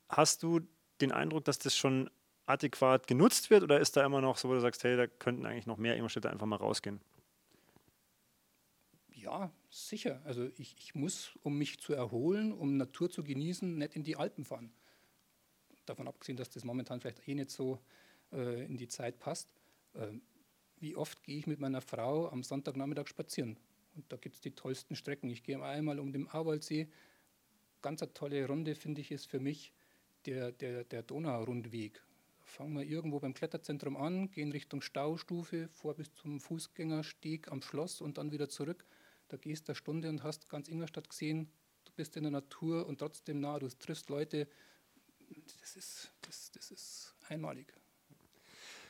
hast 0.07 0.41
du 0.41 0.61
den 1.01 1.11
Eindruck, 1.11 1.45
dass 1.45 1.59
das 1.59 1.77
schon 1.77 2.09
adäquat 2.47 3.05
genutzt 3.05 3.51
wird 3.51 3.61
oder 3.61 3.79
ist 3.79 3.95
da 3.95 4.03
immer 4.03 4.21
noch 4.21 4.37
so, 4.37 4.49
wo 4.49 4.53
du 4.53 4.59
sagst, 4.59 4.83
hey, 4.83 4.97
da 4.97 5.05
könnten 5.05 5.45
eigentlich 5.45 5.67
noch 5.67 5.77
mehr 5.77 5.95
Ingolstädter 5.95 6.31
einfach 6.31 6.47
mal 6.47 6.55
rausgehen? 6.55 6.99
Ja, 9.13 9.51
sicher. 9.69 10.21
Also 10.23 10.49
ich, 10.57 10.75
ich 10.77 10.95
muss, 10.95 11.37
um 11.43 11.57
mich 11.57 11.79
zu 11.79 11.93
erholen, 11.93 12.51
um 12.51 12.77
Natur 12.77 13.11
zu 13.11 13.23
genießen, 13.23 13.77
nicht 13.77 13.95
in 13.95 14.03
die 14.03 14.15
Alpen 14.15 14.45
fahren. 14.45 14.71
Davon 15.85 16.07
abgesehen, 16.07 16.37
dass 16.37 16.49
das 16.49 16.63
momentan 16.63 17.01
vielleicht 17.01 17.27
eh 17.27 17.35
nicht 17.35 17.51
so 17.51 17.79
äh, 18.31 18.65
in 18.65 18.77
die 18.77 18.87
Zeit 18.87 19.19
passt. 19.19 19.49
Ähm, 19.93 20.21
wie 20.79 20.95
oft 20.95 21.23
gehe 21.23 21.37
ich 21.37 21.47
mit 21.47 21.59
meiner 21.59 21.81
Frau 21.81 22.29
am 22.29 22.43
Sonntagnachmittag 22.43 23.07
spazieren? 23.07 23.57
Und 23.95 24.11
da 24.11 24.17
gibt 24.17 24.35
es 24.35 24.41
die 24.41 24.51
tollsten 24.51 24.95
Strecken. 24.95 25.29
Ich 25.29 25.43
gehe 25.43 25.61
einmal 25.61 25.99
um 25.99 26.11
den 26.11 26.29
Auwaldsee. 26.29 26.87
Ganz 27.81 28.01
eine 28.01 28.13
tolle 28.13 28.47
Runde, 28.47 28.75
finde 28.75 29.01
ich, 29.01 29.11
ist 29.11 29.27
für 29.27 29.39
mich 29.39 29.73
der, 30.25 30.51
der, 30.51 30.83
der 30.83 31.03
Donaurundweg. 31.03 32.01
Fangen 32.43 32.75
wir 32.75 32.83
irgendwo 32.83 33.19
beim 33.19 33.33
Kletterzentrum 33.33 33.95
an, 33.95 34.31
gehen 34.31 34.51
Richtung 34.51 34.81
Staustufe, 34.81 35.69
vor 35.69 35.93
bis 35.93 36.13
zum 36.15 36.39
Fußgängersteg 36.39 37.51
am 37.51 37.61
Schloss 37.61 38.01
und 38.01 38.17
dann 38.17 38.31
wieder 38.31 38.49
zurück. 38.49 38.85
Da 39.27 39.37
gehst 39.37 39.67
du 39.67 39.71
eine 39.71 39.75
Stunde 39.75 40.09
und 40.09 40.23
hast 40.23 40.49
ganz 40.49 40.67
Ingolstadt 40.67 41.09
gesehen. 41.09 41.51
Du 41.85 41.91
bist 41.95 42.17
in 42.17 42.23
der 42.23 42.31
Natur 42.31 42.87
und 42.87 42.99
trotzdem 42.99 43.39
nah. 43.39 43.59
Du 43.59 43.69
triffst 43.69 44.09
Leute. 44.09 44.47
Das 45.61 45.75
ist, 45.75 46.11
das, 46.21 46.51
das 46.51 46.71
ist 46.71 47.15
einmalig. 47.27 47.78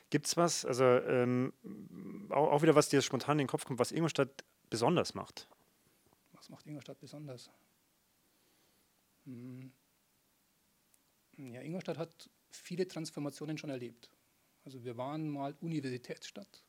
Gibt 0.09 0.25
es 0.25 0.37
was, 0.37 0.65
also 0.65 0.83
ähm, 0.83 1.53
auch, 2.29 2.51
auch, 2.51 2.61
wieder, 2.61 2.75
was 2.75 2.89
dir 2.89 3.01
spontan 3.01 3.37
in 3.37 3.45
den 3.45 3.47
Kopf 3.47 3.65
kommt, 3.65 3.79
was 3.79 3.91
Ingolstadt 3.91 4.43
besonders 4.69 5.13
macht? 5.13 5.47
Was 6.33 6.49
macht 6.49 6.65
Ingolstadt 6.65 6.99
besonders? 6.99 7.51
Hm. 9.25 9.71
Ja, 11.37 11.61
Ingolstadt 11.61 11.97
hat 11.97 12.29
viele 12.49 12.87
Transformationen 12.87 13.57
schon 13.57 13.69
erlebt. 13.69 14.09
Also 14.65 14.83
wir 14.83 14.97
waren 14.97 15.29
mal 15.29 15.55
Universitätsstadt, 15.61 16.63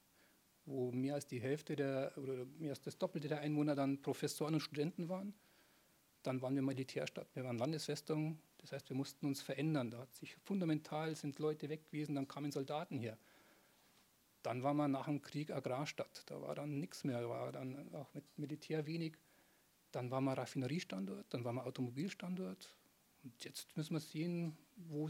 wo 0.66 0.92
mehr 0.92 1.14
als 1.14 1.26
die 1.26 1.40
Hälfte 1.40 1.76
der 1.76 2.12
oder 2.16 2.44
mehr 2.58 2.70
als 2.70 2.80
das 2.82 2.98
Doppelte 2.98 3.28
der 3.28 3.40
Einwohner 3.40 3.74
dann 3.74 4.00
Professoren 4.02 4.54
und 4.54 4.60
Studenten 4.60 5.08
waren. 5.08 5.34
Dann 6.22 6.42
waren 6.42 6.54
wir 6.54 6.62
Militärstadt, 6.62 7.34
wir 7.34 7.44
waren 7.44 7.56
Landesfestung, 7.58 8.38
das 8.58 8.72
heißt, 8.72 8.90
wir 8.90 8.96
mussten 8.96 9.26
uns 9.26 9.40
verändern. 9.40 9.90
Da 9.90 9.98
hat 10.00 10.14
sich 10.14 10.36
fundamental 10.36 11.16
sind 11.16 11.38
Leute 11.38 11.68
weg 11.70 11.86
gewesen, 11.86 12.14
dann 12.14 12.28
kamen 12.28 12.52
Soldaten 12.52 12.98
her. 12.98 13.18
Dann 14.42 14.62
war 14.62 14.74
man 14.74 14.90
nach 14.90 15.06
dem 15.06 15.20
Krieg 15.20 15.50
Agrarstadt. 15.50 16.24
Da 16.26 16.40
war 16.40 16.54
dann 16.54 16.78
nichts 16.78 17.04
mehr, 17.04 17.28
war 17.28 17.52
dann 17.52 17.94
auch 17.94 18.12
mit 18.14 18.24
Militär 18.38 18.86
wenig. 18.86 19.16
Dann 19.92 20.10
war 20.10 20.20
man 20.20 20.34
Raffineriestandort, 20.34 21.26
dann 21.30 21.44
war 21.44 21.52
man 21.52 21.64
Automobilstandort. 21.64 22.76
Und 23.22 23.44
jetzt 23.44 23.76
müssen 23.76 23.94
wir 23.94 24.00
sehen, 24.00 24.56
wo 24.88 25.08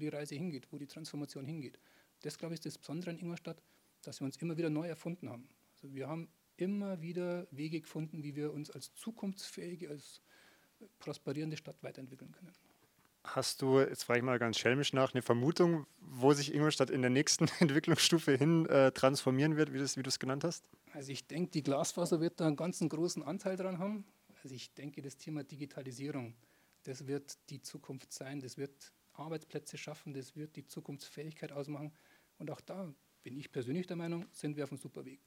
die 0.00 0.08
Reise 0.08 0.34
hingeht, 0.34 0.72
wo 0.72 0.78
die 0.78 0.86
Transformation 0.86 1.44
hingeht. 1.44 1.78
Das, 2.22 2.38
glaube 2.38 2.54
ich, 2.54 2.58
ist 2.58 2.66
das 2.66 2.78
Besondere 2.78 3.10
in 3.10 3.18
Ingolstadt, 3.18 3.62
dass 4.02 4.20
wir 4.20 4.24
uns 4.24 4.36
immer 4.38 4.56
wieder 4.56 4.70
neu 4.70 4.88
erfunden 4.88 5.28
haben. 5.28 5.48
Also 5.74 5.94
wir 5.94 6.08
haben 6.08 6.28
immer 6.56 7.00
wieder 7.00 7.46
Wege 7.50 7.80
gefunden, 7.80 8.22
wie 8.22 8.34
wir 8.34 8.52
uns 8.52 8.70
als 8.70 8.94
zukunftsfähige, 8.94 9.90
als 9.90 10.22
prosperierende 10.98 11.56
Stadt 11.56 11.76
weiterentwickeln 11.82 12.32
können. 12.32 12.52
Hast 13.24 13.62
du, 13.62 13.78
jetzt 13.78 14.04
frage 14.04 14.18
ich 14.18 14.24
mal 14.24 14.38
ganz 14.38 14.58
schelmisch 14.58 14.92
nach, 14.92 15.14
eine 15.14 15.22
Vermutung, 15.22 15.86
wo 16.00 16.32
sich 16.32 16.52
Ingolstadt 16.52 16.90
in 16.90 17.02
der 17.02 17.10
nächsten 17.10 17.46
Entwicklungsstufe 17.60 18.36
hin 18.36 18.66
äh, 18.66 18.90
transformieren 18.90 19.56
wird, 19.56 19.72
wie, 19.72 19.78
wie 19.78 20.02
du 20.02 20.08
es 20.08 20.18
genannt 20.18 20.44
hast? 20.44 20.68
Also 20.92 21.12
ich 21.12 21.26
denke, 21.26 21.50
die 21.52 21.62
Glasfaser 21.62 22.20
wird 22.20 22.40
da 22.40 22.46
einen 22.46 22.56
ganz 22.56 22.80
großen 22.80 23.22
Anteil 23.22 23.56
dran 23.56 23.78
haben. 23.78 24.04
Also 24.42 24.54
ich 24.54 24.74
denke, 24.74 25.02
das 25.02 25.16
Thema 25.16 25.44
Digitalisierung, 25.44 26.34
das 26.82 27.06
wird 27.06 27.38
die 27.48 27.62
Zukunft 27.62 28.12
sein, 28.12 28.40
das 28.40 28.58
wird 28.58 28.92
Arbeitsplätze 29.12 29.78
schaffen, 29.78 30.14
das 30.14 30.34
wird 30.34 30.56
die 30.56 30.66
Zukunftsfähigkeit 30.66 31.52
ausmachen. 31.52 31.92
Und 32.38 32.50
auch 32.50 32.60
da 32.60 32.92
bin 33.22 33.36
ich 33.36 33.52
persönlich 33.52 33.86
der 33.86 33.96
Meinung, 33.96 34.26
sind 34.32 34.56
wir 34.56 34.64
auf 34.64 34.72
einem 34.72 34.80
super 34.80 35.04
Weg. 35.04 35.20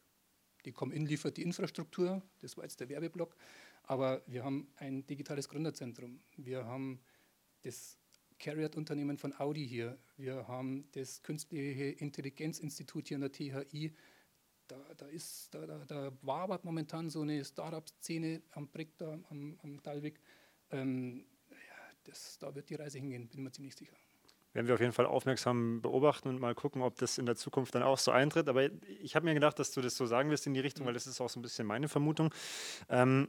Die 0.66 0.74
Comin 0.74 1.06
liefert 1.06 1.38
die 1.38 1.44
Infrastruktur, 1.44 2.22
das 2.42 2.58
war 2.58 2.64
jetzt 2.66 2.80
der 2.80 2.90
Werbeblock, 2.90 3.36
aber 3.84 4.22
wir 4.26 4.44
haben 4.44 4.68
ein 4.78 5.06
digitales 5.06 5.48
Gründerzentrum. 5.48 6.20
Wir 6.36 6.66
haben 6.66 7.00
das 7.66 7.98
Carriot-Unternehmen 8.38 9.18
von 9.18 9.34
Audi 9.40 9.68
hier. 9.68 9.98
Wir 10.18 10.48
haben 10.48 10.88
das 10.92 11.24
Künstliche 11.24 11.86
Intelligenzinstitut 11.86 13.08
hier 13.08 13.16
an 13.16 13.22
der 13.22 13.32
THI. 13.32 13.94
Da, 14.68 14.78
da, 14.98 15.08
ist, 15.08 15.54
da, 15.54 15.66
da, 15.66 15.86
da 15.86 16.12
wabert 16.22 16.64
momentan 16.64 17.10
so 17.10 17.22
eine 17.22 17.44
Startup-Szene 17.44 18.42
am 18.52 18.68
Brick, 18.68 18.98
da 18.98 19.20
am, 19.30 19.58
am 19.64 19.82
Talweg. 19.82 20.20
Ähm, 20.72 21.26
ja, 21.50 21.94
das, 22.04 22.38
da 22.40 22.54
wird 22.54 22.70
die 22.70 22.76
Reise 22.76 23.00
hingehen, 23.00 23.28
bin 23.28 23.40
ich 23.40 23.44
mir 23.44 23.52
ziemlich 23.52 23.76
sicher 23.76 23.96
werden 24.56 24.68
wir 24.68 24.76
auf 24.76 24.80
jeden 24.80 24.94
Fall 24.94 25.06
aufmerksam 25.06 25.82
beobachten 25.82 26.30
und 26.30 26.40
mal 26.40 26.56
gucken, 26.56 26.82
ob 26.82 26.96
das 26.96 27.18
in 27.18 27.26
der 27.26 27.36
Zukunft 27.36 27.76
dann 27.76 27.84
auch 27.84 27.98
so 27.98 28.12
eintritt. 28.12 28.48
Aber 28.48 28.70
ich 29.02 29.14
habe 29.14 29.26
mir 29.26 29.34
gedacht, 29.34 29.60
dass 29.60 29.72
du 29.72 29.82
das 29.82 29.98
so 29.98 30.06
sagen 30.06 30.30
wirst 30.30 30.48
in 30.48 30.54
die 30.54 30.62
Richtung, 30.62 30.86
weil 30.86 30.94
das 30.94 31.08
ist 31.08 31.20
auch 31.20 31.28
so 31.28 31.40
ein 31.40 31.42
bisschen 31.42 31.68
meine 31.68 31.90
Vermutung. 31.90 32.34
Ähm, 32.88 33.28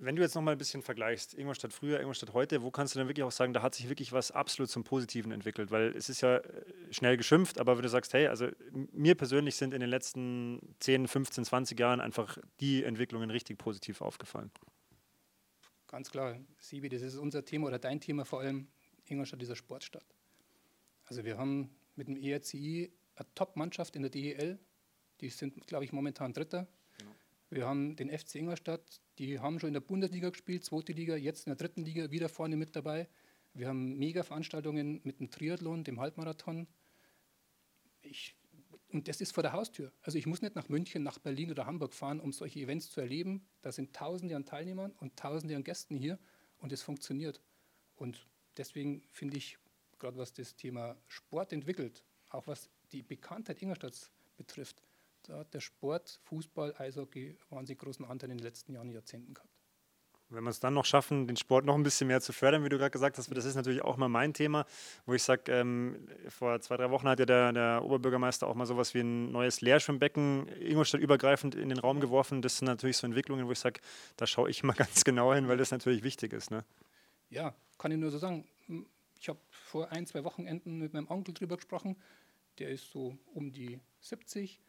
wenn 0.00 0.16
du 0.16 0.22
jetzt 0.22 0.34
noch 0.34 0.42
mal 0.42 0.52
ein 0.52 0.58
bisschen 0.58 0.82
vergleichst, 0.82 1.34
Ingolstadt 1.34 1.72
früher, 1.72 2.00
Ingolstadt 2.00 2.32
heute, 2.32 2.62
wo 2.62 2.70
kannst 2.70 2.94
du 2.94 2.98
denn 2.98 3.08
wirklich 3.08 3.24
auch 3.24 3.32
sagen, 3.32 3.52
da 3.52 3.62
hat 3.62 3.74
sich 3.74 3.88
wirklich 3.88 4.12
was 4.12 4.30
absolut 4.30 4.70
zum 4.70 4.84
Positiven 4.84 5.32
entwickelt? 5.32 5.70
Weil 5.70 5.94
es 5.96 6.08
ist 6.08 6.20
ja 6.20 6.36
äh, 6.36 6.64
schnell 6.90 7.16
geschimpft, 7.16 7.58
aber 7.58 7.76
wenn 7.76 7.82
du 7.82 7.88
sagst, 7.88 8.14
hey, 8.14 8.28
also 8.28 8.48
mir 8.92 9.14
persönlich 9.14 9.56
sind 9.56 9.74
in 9.74 9.80
den 9.80 9.90
letzten 9.90 10.74
10, 10.80 11.08
15, 11.08 11.44
20 11.44 11.78
Jahren 11.78 12.00
einfach 12.00 12.38
die 12.60 12.84
Entwicklungen 12.84 13.30
richtig 13.30 13.58
positiv 13.58 14.00
aufgefallen. 14.00 14.50
Ganz 15.88 16.10
klar, 16.10 16.36
Sibi, 16.58 16.88
das 16.88 17.02
ist 17.02 17.16
unser 17.16 17.44
Thema 17.44 17.68
oder 17.68 17.78
dein 17.78 18.00
Thema 18.00 18.24
vor 18.24 18.40
allem. 18.40 18.68
Ingolstadt 19.06 19.42
ist 19.42 19.48
eine 19.48 19.56
Sportstadt. 19.56 20.06
Also 21.06 21.24
wir 21.24 21.38
haben 21.38 21.70
mit 21.96 22.08
dem 22.08 22.16
ERCI 22.16 22.92
eine 23.16 23.26
Top-Mannschaft 23.34 23.96
in 23.96 24.02
der 24.02 24.10
DEL. 24.10 24.58
Die 25.20 25.30
sind, 25.30 25.66
glaube 25.66 25.84
ich, 25.84 25.92
momentan 25.92 26.32
Dritter 26.32 26.68
wir 27.50 27.66
haben 27.66 27.96
den 27.96 28.10
FC 28.16 28.36
Ingolstadt, 28.36 29.00
die 29.18 29.40
haben 29.40 29.58
schon 29.58 29.68
in 29.68 29.74
der 29.74 29.80
Bundesliga 29.80 30.30
gespielt, 30.30 30.64
zweite 30.64 30.92
Liga, 30.92 31.16
jetzt 31.16 31.46
in 31.46 31.50
der 31.50 31.56
dritten 31.56 31.84
Liga 31.84 32.10
wieder 32.10 32.28
vorne 32.28 32.56
mit 32.56 32.76
dabei. 32.76 33.08
Wir 33.52 33.68
haben 33.68 33.98
Mega-Veranstaltungen 33.98 35.00
mit 35.02 35.18
dem 35.18 35.30
Triathlon, 35.30 35.82
dem 35.82 35.98
Halbmarathon. 35.98 36.68
Ich, 38.02 38.36
und 38.90 39.08
das 39.08 39.20
ist 39.20 39.32
vor 39.32 39.42
der 39.42 39.52
Haustür. 39.52 39.92
Also 40.02 40.18
ich 40.18 40.26
muss 40.26 40.42
nicht 40.42 40.54
nach 40.54 40.68
München, 40.68 41.02
nach 41.02 41.18
Berlin 41.18 41.50
oder 41.50 41.66
Hamburg 41.66 41.94
fahren, 41.94 42.20
um 42.20 42.32
solche 42.32 42.60
Events 42.60 42.90
zu 42.90 43.00
erleben. 43.00 43.44
Da 43.62 43.72
sind 43.72 43.94
Tausende 43.94 44.36
an 44.36 44.44
Teilnehmern 44.44 44.92
und 45.00 45.16
Tausende 45.16 45.56
an 45.56 45.64
Gästen 45.64 45.96
hier 45.96 46.18
und 46.58 46.72
es 46.72 46.82
funktioniert. 46.82 47.40
Und 47.96 48.28
deswegen 48.56 49.02
finde 49.10 49.36
ich, 49.36 49.58
gerade 49.98 50.16
was 50.16 50.32
das 50.32 50.54
Thema 50.54 50.96
Sport 51.08 51.52
entwickelt, 51.52 52.04
auch 52.30 52.46
was 52.46 52.70
die 52.92 53.02
Bekanntheit 53.02 53.60
Ingolstadts 53.60 54.12
betrifft, 54.36 54.80
da 55.28 55.38
hat 55.38 55.52
der 55.54 55.60
Sport, 55.60 56.20
Fußball, 56.24 56.74
Eishockey 56.78 57.36
wahnsinnig 57.50 57.78
großen 57.80 58.04
Anteil 58.04 58.30
in 58.30 58.38
den 58.38 58.44
letzten 58.44 58.72
Jahren, 58.72 58.90
Jahrzehnten 58.90 59.34
gehabt. 59.34 59.50
Wenn 60.30 60.44
wir 60.44 60.50
es 60.50 60.60
dann 60.60 60.74
noch 60.74 60.84
schaffen, 60.84 61.26
den 61.26 61.36
Sport 61.36 61.64
noch 61.64 61.74
ein 61.74 61.82
bisschen 61.82 62.06
mehr 62.06 62.20
zu 62.20 62.34
fördern, 62.34 62.62
wie 62.62 62.68
du 62.68 62.76
gerade 62.76 62.90
gesagt 62.90 63.16
hast, 63.16 63.34
das 63.34 63.44
ist 63.46 63.54
natürlich 63.54 63.82
auch 63.82 63.96
mal 63.96 64.08
mein 64.08 64.34
Thema, 64.34 64.66
wo 65.06 65.14
ich 65.14 65.22
sage, 65.22 65.50
ähm, 65.52 66.06
vor 66.28 66.60
zwei, 66.60 66.76
drei 66.76 66.90
Wochen 66.90 67.08
hat 67.08 67.18
ja 67.18 67.24
der, 67.24 67.52
der, 67.52 67.82
Oberbürgermeister 67.82 68.46
auch 68.46 68.54
mal 68.54 68.66
sowas 68.66 68.92
wie 68.92 69.00
ein 69.00 69.32
neues 69.32 69.62
Lehrschwimmbecken 69.62 70.48
Ingolstadt 70.60 71.00
übergreifend 71.00 71.54
in 71.54 71.70
den 71.70 71.78
Raum 71.78 72.00
geworfen. 72.00 72.42
Das 72.42 72.58
sind 72.58 72.66
natürlich 72.66 72.98
so 72.98 73.06
Entwicklungen, 73.06 73.46
wo 73.46 73.52
ich 73.52 73.58
sage, 73.58 73.80
da 74.16 74.26
schaue 74.26 74.50
ich 74.50 74.62
mal 74.62 74.72
ganz 74.76 75.04
genau 75.04 75.32
hin, 75.32 75.48
weil 75.48 75.56
das 75.56 75.70
natürlich 75.70 76.02
wichtig 76.02 76.34
ist. 76.34 76.50
Ne? 76.50 76.62
Ja, 77.30 77.54
kann 77.78 77.90
ich 77.90 77.98
nur 77.98 78.10
so 78.10 78.18
sagen. 78.18 78.46
Ich 79.18 79.30
habe 79.30 79.38
vor 79.50 79.90
ein, 79.92 80.06
zwei 80.06 80.24
Wochenenden 80.24 80.78
mit 80.78 80.92
meinem 80.92 81.08
Onkel 81.08 81.32
drüber 81.32 81.56
gesprochen. 81.56 81.96
Der 82.58 82.68
ist 82.68 82.90
so 82.90 83.16
um 83.32 83.52
die 83.52 83.80
70 84.00 84.60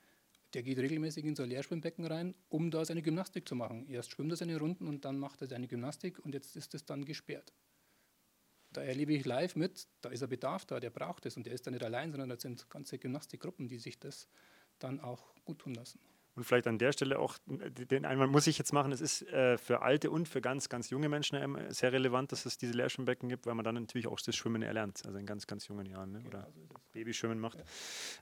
der 0.53 0.63
geht 0.63 0.79
regelmäßig 0.79 1.25
in 1.25 1.35
so 1.35 1.43
ein 1.43 1.49
Leerschwimmbecken 1.49 2.05
rein, 2.05 2.35
um 2.49 2.71
da 2.71 2.83
seine 2.85 3.01
Gymnastik 3.01 3.47
zu 3.47 3.55
machen. 3.55 3.87
Erst 3.87 4.11
schwimmt 4.11 4.31
er 4.31 4.37
seine 4.37 4.57
Runden 4.57 4.87
und 4.87 5.05
dann 5.05 5.19
macht 5.19 5.41
er 5.41 5.47
seine 5.47 5.67
Gymnastik 5.67 6.19
und 6.19 6.33
jetzt 6.33 6.55
ist 6.55 6.73
es 6.73 6.85
dann 6.85 7.05
gesperrt. 7.05 7.53
Da 8.71 8.83
erlebe 8.83 9.13
ich 9.13 9.25
live 9.25 9.55
mit, 9.55 9.87
da 10.01 10.09
ist 10.09 10.21
ein 10.21 10.29
Bedarf 10.29 10.65
da, 10.65 10.79
der 10.79 10.91
braucht 10.91 11.25
es 11.25 11.37
und 11.37 11.45
der 11.45 11.53
ist 11.53 11.65
da 11.65 11.71
nicht 11.71 11.83
allein, 11.83 12.11
sondern 12.11 12.29
da 12.29 12.39
sind 12.39 12.69
ganze 12.69 12.99
Gymnastikgruppen, 12.99 13.67
die 13.67 13.79
sich 13.79 13.99
das 13.99 14.27
dann 14.77 14.99
auch 14.99 15.33
gut 15.43 15.59
tun 15.59 15.73
lassen. 15.73 15.99
Und 16.39 16.46
vielleicht 16.46 16.67
an 16.67 16.77
der 16.77 16.93
Stelle 16.93 17.19
auch, 17.19 17.38
den 17.48 18.05
Einwand 18.05 18.31
muss 18.31 18.48
ich 18.48 18.58
jetzt 18.58 18.72
machen, 18.72 18.93
es 18.93 19.01
ist 19.01 19.27
äh, 19.27 19.58
für 19.58 19.81
alte 19.81 20.10
und 20.10 20.25
für 20.25 20.39
ganz, 20.39 20.69
ganz 20.69 20.89
junge 20.89 21.10
Menschen 21.10 21.38
sehr 21.67 21.91
relevant, 21.91 22.31
dass 22.31 22.46
es 22.46 22.58
diese 22.58 22.72
Leerschwimmbecken 22.72 23.27
gibt, 23.27 23.46
weil 23.46 23.55
man 23.55 23.65
dann 23.65 23.75
natürlich 23.75 24.08
auch 24.08 24.22
das 24.22 24.38
Schwimmen 24.38 24.62
erlernt, 24.62 25.01
also 25.05 25.17
in 25.17 25.25
ganz, 25.25 25.48
ganz 25.48 25.67
jungen 25.67 25.86
Jahren 25.86 26.13
ne? 26.13 26.19
oder 26.19 26.43
genau 26.43 26.63
so 26.69 26.75
Babyschwimmen 26.93 27.39
macht. 27.39 27.60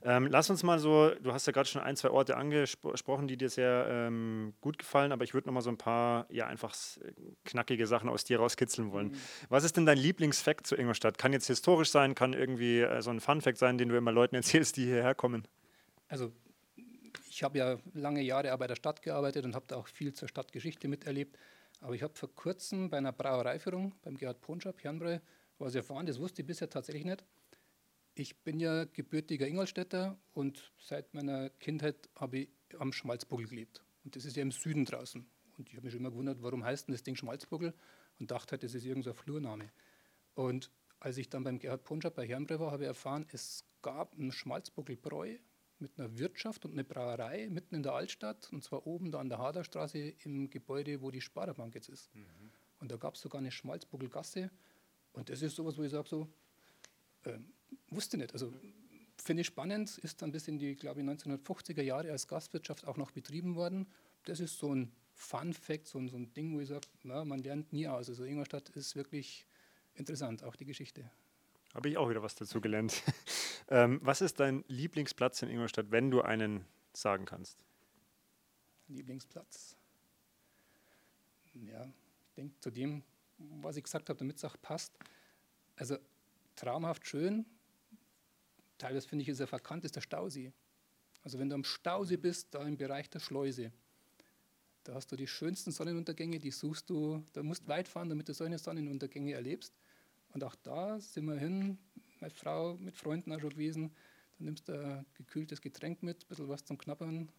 Ja. 0.04 0.16
Ähm, 0.16 0.26
lass 0.26 0.50
uns 0.50 0.64
mal 0.64 0.80
so, 0.80 1.12
du 1.22 1.32
hast 1.32 1.46
ja 1.46 1.52
gerade 1.52 1.68
schon 1.68 1.80
ein, 1.80 1.94
zwei 1.94 2.10
Orte 2.10 2.36
angesprochen, 2.36 3.28
die 3.28 3.36
dir 3.36 3.50
sehr 3.50 3.86
ähm, 3.88 4.54
gut 4.60 4.78
gefallen, 4.78 5.12
aber 5.12 5.22
ich 5.22 5.32
würde 5.32 5.46
noch 5.46 5.54
mal 5.54 5.60
so 5.60 5.70
ein 5.70 5.78
paar, 5.78 6.26
ja, 6.28 6.48
einfach 6.48 6.74
knackige 7.44 7.86
Sachen 7.86 8.08
aus 8.08 8.24
dir 8.24 8.40
rauskitzeln 8.40 8.90
wollen. 8.90 9.10
Mhm. 9.10 9.16
Was 9.48 9.62
ist 9.62 9.76
denn 9.76 9.86
dein 9.86 9.98
Lieblingsfakt 9.98 10.66
zu 10.66 10.74
Ingolstadt? 10.74 11.18
Kann 11.18 11.32
jetzt 11.32 11.46
historisch 11.46 11.90
sein, 11.90 12.16
kann 12.16 12.32
irgendwie 12.32 12.80
äh, 12.80 13.00
so 13.00 13.10
ein 13.10 13.20
Fun-Fact 13.20 13.58
sein, 13.58 13.78
den 13.78 13.90
du 13.90 13.96
immer 13.96 14.10
Leuten 14.10 14.34
erzählst, 14.34 14.76
die 14.76 14.86
hierher 14.86 15.14
kommen. 15.14 15.46
Also 16.08 16.32
ich 17.38 17.44
habe 17.44 17.56
ja 17.56 17.78
lange 17.94 18.20
Jahre 18.20 18.58
bei 18.58 18.66
der 18.66 18.74
Stadt 18.74 19.00
gearbeitet 19.00 19.44
und 19.44 19.54
habe 19.54 19.64
da 19.68 19.76
auch 19.76 19.86
viel 19.86 20.12
zur 20.12 20.26
Stadtgeschichte 20.26 20.88
miterlebt. 20.88 21.38
Aber 21.80 21.94
ich 21.94 22.02
habe 22.02 22.12
vor 22.16 22.34
kurzem 22.34 22.90
bei 22.90 22.96
einer 22.98 23.12
Brauereiführung 23.12 23.94
beim 24.02 24.16
Gerhard 24.16 24.40
Ponschab, 24.40 24.80
Hirnbräu, 24.80 25.20
was 25.60 25.76
erfahren, 25.76 26.06
das 26.06 26.18
wusste 26.18 26.42
ich 26.42 26.48
bisher 26.48 26.68
tatsächlich 26.68 27.04
nicht. 27.04 27.24
Ich 28.16 28.38
bin 28.38 28.58
ja 28.58 28.86
gebürtiger 28.86 29.46
Ingolstädter 29.46 30.18
und 30.34 30.72
seit 30.80 31.14
meiner 31.14 31.50
Kindheit 31.50 32.08
habe 32.16 32.38
ich 32.38 32.48
am 32.76 32.92
Schmalzbuckel 32.92 33.46
gelebt. 33.46 33.84
Und 34.02 34.16
das 34.16 34.24
ist 34.24 34.34
ja 34.36 34.42
im 34.42 34.50
Süden 34.50 34.84
draußen. 34.84 35.24
Und 35.58 35.68
ich 35.68 35.76
habe 35.76 35.84
mich 35.84 35.92
schon 35.92 36.00
immer 36.00 36.10
gewundert, 36.10 36.42
warum 36.42 36.64
heißt 36.64 36.88
denn 36.88 36.92
das 36.92 37.04
Ding 37.04 37.14
Schmalzbuckel? 37.14 37.72
Und 38.18 38.32
dachte 38.32 38.52
halt, 38.52 38.64
das 38.64 38.74
ist 38.74 38.84
irgendein 38.84 39.14
Flurname. 39.14 39.70
Und 40.34 40.72
als 40.98 41.16
ich 41.18 41.28
dann 41.28 41.44
beim 41.44 41.60
Gerhard 41.60 41.84
Ponschab 41.84 42.16
bei 42.16 42.26
Hirnbräu 42.26 42.58
war, 42.58 42.72
habe 42.72 42.82
ich 42.82 42.88
erfahren, 42.88 43.26
es 43.30 43.64
gab 43.80 44.14
einen 44.14 44.32
Schmalzbuckelbräu 44.32 45.36
mit 45.80 45.98
einer 45.98 46.18
Wirtschaft 46.18 46.64
und 46.64 46.72
einer 46.72 46.84
Brauerei 46.84 47.48
mitten 47.48 47.74
in 47.74 47.82
der 47.82 47.92
Altstadt, 47.92 48.52
und 48.52 48.64
zwar 48.64 48.86
oben 48.86 49.10
da 49.10 49.20
an 49.20 49.28
der 49.28 49.38
Haderstraße 49.38 49.98
im 50.24 50.50
Gebäude, 50.50 51.00
wo 51.00 51.10
die 51.10 51.20
Sparerbank 51.20 51.74
jetzt 51.74 51.88
ist. 51.88 52.14
Mhm. 52.14 52.50
Und 52.80 52.90
da 52.90 52.96
gab 52.96 53.14
es 53.14 53.20
sogar 53.20 53.40
eine 53.40 53.50
Schmalzbuckelgasse. 53.50 54.50
Und 55.12 55.30
das 55.30 55.42
ist 55.42 55.56
sowas, 55.56 55.76
wo 55.76 55.82
ich 55.82 55.90
sage 55.90 56.08
so, 56.08 56.28
äh, 57.24 57.38
wusste 57.90 58.16
nicht. 58.16 58.32
Also 58.32 58.52
finde 59.16 59.40
ich 59.40 59.46
spannend, 59.46 59.98
ist 59.98 60.22
dann 60.22 60.32
bis 60.32 60.48
in 60.48 60.58
die, 60.58 60.76
glaube 60.76 61.00
ich, 61.00 61.06
1950er 61.06 61.82
Jahre 61.82 62.10
als 62.10 62.28
Gastwirtschaft 62.28 62.86
auch 62.86 62.96
noch 62.96 63.10
betrieben 63.10 63.56
worden. 63.56 63.86
Das 64.24 64.40
ist 64.40 64.58
so 64.58 64.74
ein 64.74 64.92
Fun 65.14 65.52
Fact, 65.52 65.88
so 65.88 65.98
ein, 65.98 66.08
so 66.08 66.16
ein 66.16 66.32
Ding, 66.32 66.54
wo 66.54 66.60
ich 66.60 66.68
sage, 66.68 66.86
man 67.02 67.40
lernt 67.40 67.72
nie 67.72 67.88
aus. 67.88 68.08
Also 68.08 68.24
Ingolstadt 68.24 68.68
ist 68.70 68.94
wirklich 68.94 69.46
interessant, 69.94 70.44
auch 70.44 70.54
die 70.54 70.64
Geschichte. 70.64 71.10
Habe 71.74 71.88
ich 71.88 71.98
auch 71.98 72.08
wieder 72.08 72.22
was 72.22 72.34
dazu 72.34 72.60
gelernt. 72.60 73.02
ähm, 73.68 74.00
was 74.02 74.20
ist 74.20 74.40
dein 74.40 74.64
Lieblingsplatz 74.68 75.42
in 75.42 75.50
Ingolstadt, 75.50 75.90
wenn 75.90 76.10
du 76.10 76.22
einen 76.22 76.64
sagen 76.92 77.24
kannst? 77.24 77.58
Lieblingsplatz? 78.88 79.76
Ja, 81.54 81.84
ich 81.84 82.34
denke 82.36 82.58
zu 82.60 82.70
dem, 82.70 83.02
was 83.38 83.76
ich 83.76 83.84
gesagt 83.84 84.08
habe, 84.08 84.18
damit 84.18 84.36
es 84.36 84.44
auch 84.44 84.56
passt. 84.60 84.92
Also 85.76 85.98
traumhaft 86.56 87.06
schön, 87.06 87.46
teilweise 88.78 89.08
finde 89.08 89.22
ich, 89.22 89.28
ist 89.28 89.40
er 89.40 89.46
verkannt, 89.46 89.84
ist 89.84 89.96
der 89.96 90.00
Stausee. 90.00 90.52
Also 91.22 91.38
wenn 91.38 91.48
du 91.48 91.54
am 91.54 91.64
Stausee 91.64 92.16
bist, 92.16 92.54
da 92.54 92.66
im 92.66 92.76
Bereich 92.76 93.10
der 93.10 93.20
Schleuse, 93.20 93.72
da 94.84 94.94
hast 94.94 95.12
du 95.12 95.16
die 95.16 95.26
schönsten 95.26 95.72
Sonnenuntergänge, 95.72 96.38
die 96.38 96.50
suchst 96.50 96.88
du, 96.88 97.22
da 97.32 97.42
musst 97.42 97.68
weit 97.68 97.88
fahren, 97.88 98.08
damit 98.08 98.28
du 98.28 98.34
solche 98.34 98.58
Sonnenuntergänge 98.58 99.32
erlebst. 99.32 99.74
Und 100.32 100.44
auch 100.44 100.54
da 100.56 101.00
sind 101.00 101.26
wir 101.26 101.36
hin, 101.36 101.78
meine 102.20 102.34
Frau 102.34 102.74
mit 102.76 102.96
Freunden 102.96 103.32
auch 103.32 103.40
schon 103.40 103.50
gewesen. 103.50 103.94
Dann 104.38 104.46
nimmst 104.46 104.68
du 104.68 104.72
ein 104.72 105.06
gekühltes 105.14 105.60
Getränk 105.60 106.02
mit, 106.02 106.24
ein 106.24 106.28
bisschen 106.28 106.48
was 106.48 106.64
zum 106.64 106.78
Knappern 106.78 107.30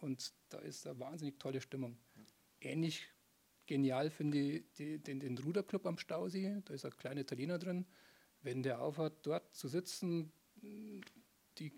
und 0.00 0.32
da 0.48 0.58
ist 0.58 0.86
eine 0.86 0.98
wahnsinnig 0.98 1.38
tolle 1.38 1.60
Stimmung. 1.60 1.96
Ähnlich 2.60 3.06
genial 3.66 4.10
finde 4.10 4.38
ich 4.38 4.64
die, 4.76 4.98
den, 4.98 5.20
den 5.20 5.38
Ruderclub 5.38 5.86
am 5.86 5.98
Stausee, 5.98 6.60
da 6.64 6.74
ist 6.74 6.84
ein 6.84 6.96
kleiner 6.96 7.20
Italiener 7.20 7.58
drin. 7.58 7.86
Wenn 8.42 8.62
der 8.62 8.80
aufhört, 8.80 9.26
dort 9.26 9.54
zu 9.54 9.68
sitzen, 9.68 10.32
die, 10.62 11.00
die, 11.58 11.72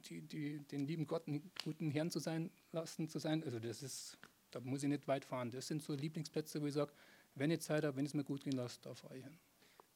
die, 0.00 0.22
die, 0.22 0.60
den 0.60 0.86
lieben 0.86 1.06
Gott 1.06 1.26
einen 1.26 1.50
guten 1.62 1.90
Herrn 1.90 2.10
zu 2.10 2.18
sein 2.18 2.50
lassen 2.72 3.08
zu 3.08 3.18
sein, 3.18 3.42
also 3.42 3.58
das 3.58 3.82
ist, 3.82 4.18
da 4.50 4.60
muss 4.60 4.82
ich 4.82 4.88
nicht 4.88 5.08
weit 5.08 5.24
fahren. 5.24 5.50
Das 5.50 5.66
sind 5.66 5.82
so 5.82 5.94
Lieblingsplätze, 5.94 6.60
wo 6.60 6.66
ich 6.66 6.74
sage, 6.74 6.92
wenn 7.34 7.50
ich 7.50 7.60
Zeit 7.60 7.84
habe, 7.84 7.96
wenn 7.96 8.06
es 8.06 8.14
mir 8.14 8.24
gut 8.24 8.44
gehen 8.44 8.52
lässt, 8.52 8.84
da 8.86 8.94
fahre 8.94 9.18
ich 9.18 9.24
hin. 9.24 9.36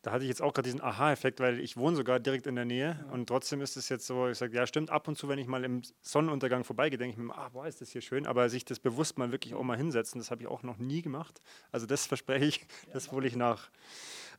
Da 0.02 0.12
hatte 0.12 0.24
ich 0.24 0.28
jetzt 0.28 0.42
auch 0.42 0.54
gerade 0.54 0.66
diesen 0.66 0.80
Aha-Effekt, 0.80 1.40
weil 1.40 1.58
ich 1.58 1.76
wohne 1.76 1.96
sogar 1.96 2.20
direkt 2.20 2.46
in 2.46 2.54
der 2.54 2.64
Nähe 2.64 2.98
ja. 3.00 3.12
und 3.12 3.26
trotzdem 3.26 3.60
ist 3.60 3.76
es 3.76 3.88
jetzt 3.88 4.06
so, 4.06 4.28
ich 4.28 4.38
sage, 4.38 4.56
ja 4.56 4.66
stimmt, 4.66 4.90
ab 4.90 5.08
und 5.08 5.18
zu, 5.18 5.28
wenn 5.28 5.38
ich 5.38 5.48
mal 5.48 5.64
im 5.64 5.82
Sonnenuntergang 6.02 6.62
vorbeigehe, 6.62 6.98
denke 6.98 7.12
ich 7.12 7.18
mir, 7.18 7.36
ah, 7.36 7.48
boah, 7.48 7.66
ist 7.66 7.80
das 7.80 7.90
hier 7.90 8.00
schön, 8.00 8.26
aber 8.26 8.48
sich 8.48 8.64
das 8.64 8.78
bewusst 8.78 9.18
mal 9.18 9.32
wirklich 9.32 9.54
auch 9.54 9.62
mal 9.64 9.76
hinsetzen, 9.76 10.20
das 10.20 10.30
habe 10.30 10.42
ich 10.42 10.48
auch 10.48 10.62
noch 10.62 10.78
nie 10.78 11.02
gemacht. 11.02 11.40
Also 11.72 11.86
das 11.86 12.06
verspreche 12.06 12.44
ich, 12.44 12.66
das 12.92 13.10
hole 13.10 13.26
ich 13.26 13.34
nach. 13.34 13.70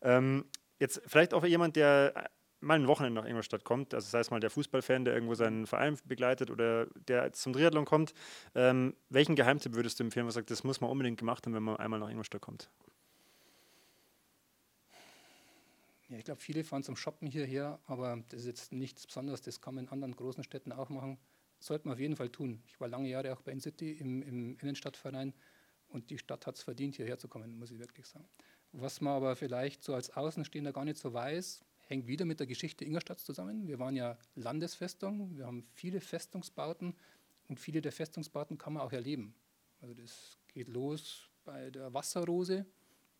Ähm, 0.01 0.45
jetzt 0.79 1.01
vielleicht 1.05 1.33
auch 1.33 1.43
jemand, 1.43 1.75
der 1.75 2.29
mal 2.61 2.75
ein 2.75 2.87
Wochenende 2.87 3.21
nach 3.21 3.27
Ingolstadt 3.27 3.63
kommt, 3.63 3.93
also 3.93 4.07
sei 4.09 4.19
es 4.19 4.31
mal 4.31 4.39
der 4.39 4.49
Fußballfan, 4.49 5.05
der 5.05 5.13
irgendwo 5.13 5.35
seinen 5.35 5.67
Verein 5.67 5.97
begleitet 6.05 6.51
oder 6.51 6.87
der 7.07 7.31
zum 7.33 7.53
Triathlon 7.53 7.85
kommt, 7.85 8.13
ähm, 8.55 8.95
welchen 9.09 9.35
Geheimtipp 9.35 9.75
würdest 9.75 9.99
du 9.99 10.03
empfehlen, 10.03 10.27
was 10.27 10.33
sagt, 10.33 10.51
das 10.51 10.63
muss 10.63 10.81
man 10.81 10.89
unbedingt 10.89 11.19
gemacht 11.19 11.45
haben, 11.45 11.53
wenn 11.53 11.63
man 11.63 11.77
einmal 11.77 11.99
nach 11.99 12.09
Ingolstadt 12.09 12.41
kommt? 12.41 12.69
Ja, 16.09 16.17
ich 16.17 16.25
glaube, 16.25 16.41
viele 16.41 16.63
fahren 16.63 16.83
zum 16.83 16.95
Shoppen 16.95 17.27
hierher, 17.27 17.79
aber 17.85 18.23
das 18.29 18.41
ist 18.41 18.47
jetzt 18.47 18.71
nichts 18.73 19.05
Besonderes, 19.05 19.41
das 19.41 19.61
kann 19.61 19.75
man 19.75 19.85
in 19.85 19.91
anderen 19.91 20.15
großen 20.15 20.43
Städten 20.43 20.71
auch 20.71 20.89
machen. 20.89 21.19
Sollte 21.59 21.87
man 21.87 21.93
auf 21.93 21.99
jeden 21.99 22.15
Fall 22.15 22.29
tun. 22.29 22.63
Ich 22.65 22.79
war 22.79 22.87
lange 22.87 23.09
Jahre 23.09 23.31
auch 23.33 23.41
bei 23.41 23.51
InCity 23.51 23.91
im, 23.91 24.23
im 24.23 24.57
Innenstadtverein 24.57 25.33
und 25.89 26.09
die 26.09 26.17
Stadt 26.17 26.47
hat 26.47 26.55
es 26.55 26.63
verdient, 26.63 26.95
hierher 26.95 27.19
zu 27.19 27.27
kommen, 27.27 27.59
muss 27.59 27.69
ich 27.69 27.77
wirklich 27.77 28.07
sagen. 28.07 28.27
Was 28.71 29.01
man 29.01 29.13
aber 29.13 29.35
vielleicht 29.35 29.83
so 29.83 29.93
als 29.93 30.15
Außenstehender 30.15 30.73
gar 30.73 30.85
nicht 30.85 30.97
so 30.97 31.13
weiß, 31.13 31.63
hängt 31.87 32.07
wieder 32.07 32.25
mit 32.25 32.39
der 32.39 32.47
Geschichte 32.47 32.85
Ingolstadt 32.85 33.19
zusammen. 33.19 33.67
Wir 33.67 33.77
waren 33.77 33.95
ja 33.95 34.17
Landesfestung, 34.35 35.37
wir 35.37 35.45
haben 35.45 35.67
viele 35.73 36.01
Festungsbauten 36.01 36.95
und 37.47 37.59
viele 37.59 37.81
der 37.81 37.91
Festungsbauten 37.91 38.57
kann 38.57 38.73
man 38.73 38.81
auch 38.81 38.93
erleben. 38.93 39.35
Also 39.81 39.93
das 39.93 40.39
geht 40.47 40.69
los 40.69 41.29
bei 41.43 41.69
der 41.69 41.93
Wasserrose, 41.93 42.65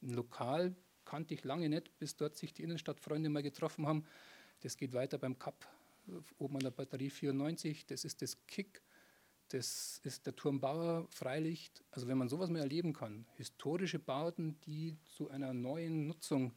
ein 0.01 0.13
Lokal 0.13 0.75
kannte 1.09 1.33
ich 1.33 1.43
lange 1.43 1.69
nicht, 1.69 1.97
bis 1.97 2.15
dort 2.15 2.37
sich 2.37 2.53
die 2.53 2.61
Innenstadtfreunde 2.61 3.29
mal 3.29 3.41
getroffen 3.41 3.87
haben. 3.87 4.05
Das 4.61 4.77
geht 4.77 4.93
weiter 4.93 5.17
beim 5.17 5.39
Cup 5.39 5.67
oben 6.37 6.55
an 6.55 6.61
der 6.61 6.71
Batterie 6.71 7.09
94, 7.09 7.85
das 7.87 8.05
ist 8.05 8.21
das 8.21 8.37
Kick, 8.47 8.81
das 9.49 9.99
ist 10.03 10.25
der 10.25 10.35
Turmbauer 10.35 11.07
Freilicht. 11.09 11.83
Also 11.91 12.07
wenn 12.07 12.17
man 12.17 12.29
sowas 12.29 12.49
mal 12.49 12.59
erleben 12.59 12.93
kann, 12.93 13.25
historische 13.35 13.99
Bauten, 13.99 14.59
die 14.61 14.97
zu 15.05 15.29
einer 15.29 15.53
neuen 15.53 16.07
Nutzung 16.07 16.53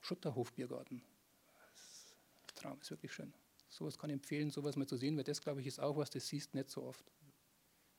Schutterhofbiergarten. 0.00 1.02
Das 2.46 2.54
Traum 2.54 2.80
ist 2.80 2.90
wirklich 2.90 3.12
schön. 3.12 3.34
Sowas 3.68 3.98
kann 3.98 4.10
ich 4.10 4.14
empfehlen, 4.14 4.50
sowas 4.50 4.76
mal 4.76 4.86
zu 4.86 4.96
sehen, 4.96 5.16
weil 5.16 5.24
das, 5.24 5.40
glaube 5.40 5.60
ich, 5.60 5.66
ist 5.66 5.80
auch 5.80 5.96
was, 5.96 6.10
das 6.10 6.26
siehst 6.26 6.54
nicht 6.54 6.70
so 6.70 6.82
oft. 6.82 7.04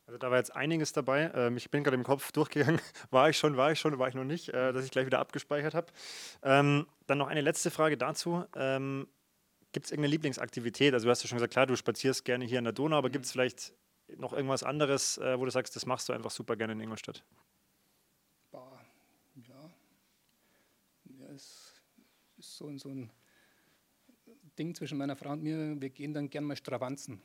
Also 0.06 0.18
da 0.18 0.30
war 0.30 0.38
jetzt 0.38 0.56
einiges 0.56 0.92
dabei. 0.92 1.32
Ähm, 1.34 1.58
ich 1.58 1.72
bin 1.72 1.84
gerade 1.84 1.96
im 1.96 2.04
Kopf 2.04 2.32
durchgegangen. 2.32 2.82
War 3.10 3.30
ich 3.30 3.38
schon, 3.38 3.56
war 3.56 3.72
ich 3.72 3.80
schon, 3.80 3.98
war 4.00 4.10
ich 4.10 4.16
noch 4.16 4.26
nicht, 4.26 4.50
äh, 4.50 4.74
dass 4.74 4.84
ich 4.84 4.92
gleich 4.92 5.06
wieder 5.06 5.20
abgespeichert 5.20 5.74
habe. 5.74 5.88
Ähm, 6.42 6.88
dann 7.08 7.18
noch 7.18 7.28
eine 7.28 7.40
letzte 7.40 7.72
Frage 7.72 7.98
dazu. 7.98 8.44
Ähm, 8.56 9.08
gibt 9.72 9.86
es 9.86 9.92
irgendeine 9.92 10.12
Lieblingsaktivität? 10.12 10.94
Also 10.94 11.06
du 11.06 11.12
hast 11.12 11.24
ja 11.24 11.30
schon 11.30 11.38
gesagt, 11.38 11.54
klar, 11.54 11.68
du 11.68 11.78
spazierst 11.78 12.26
gerne 12.26 12.44
hier 12.44 12.58
in 12.58 12.66
der 12.66 12.74
Donau, 12.74 12.98
aber 12.98 13.08
mhm. 13.08 13.14
gibt 13.14 13.26
es 13.26 13.32
vielleicht 13.32 13.74
noch 14.18 14.34
irgendwas 14.34 14.64
anderes, 14.64 15.18
äh, 15.20 15.40
wo 15.40 15.46
du 15.46 15.52
sagst, 15.52 15.76
das 15.76 15.86
machst 15.86 16.10
du 16.10 16.14
einfach 16.14 16.32
super 16.32 16.58
gerne 16.58 16.74
in 16.74 16.82
Ingolstadt? 16.82 17.24
ist 22.44 22.58
so, 22.58 22.78
so 22.78 22.90
ein 22.90 23.10
Ding 24.58 24.76
zwischen 24.76 24.98
meiner 24.98 25.16
Frau 25.16 25.32
und 25.32 25.44
mir. 25.44 25.80
Wir 25.82 25.90
gehen 25.90 26.14
dann 26.14 26.30
gern 26.30 26.44
mal 26.44 26.56
Stravanzen. 26.56 27.22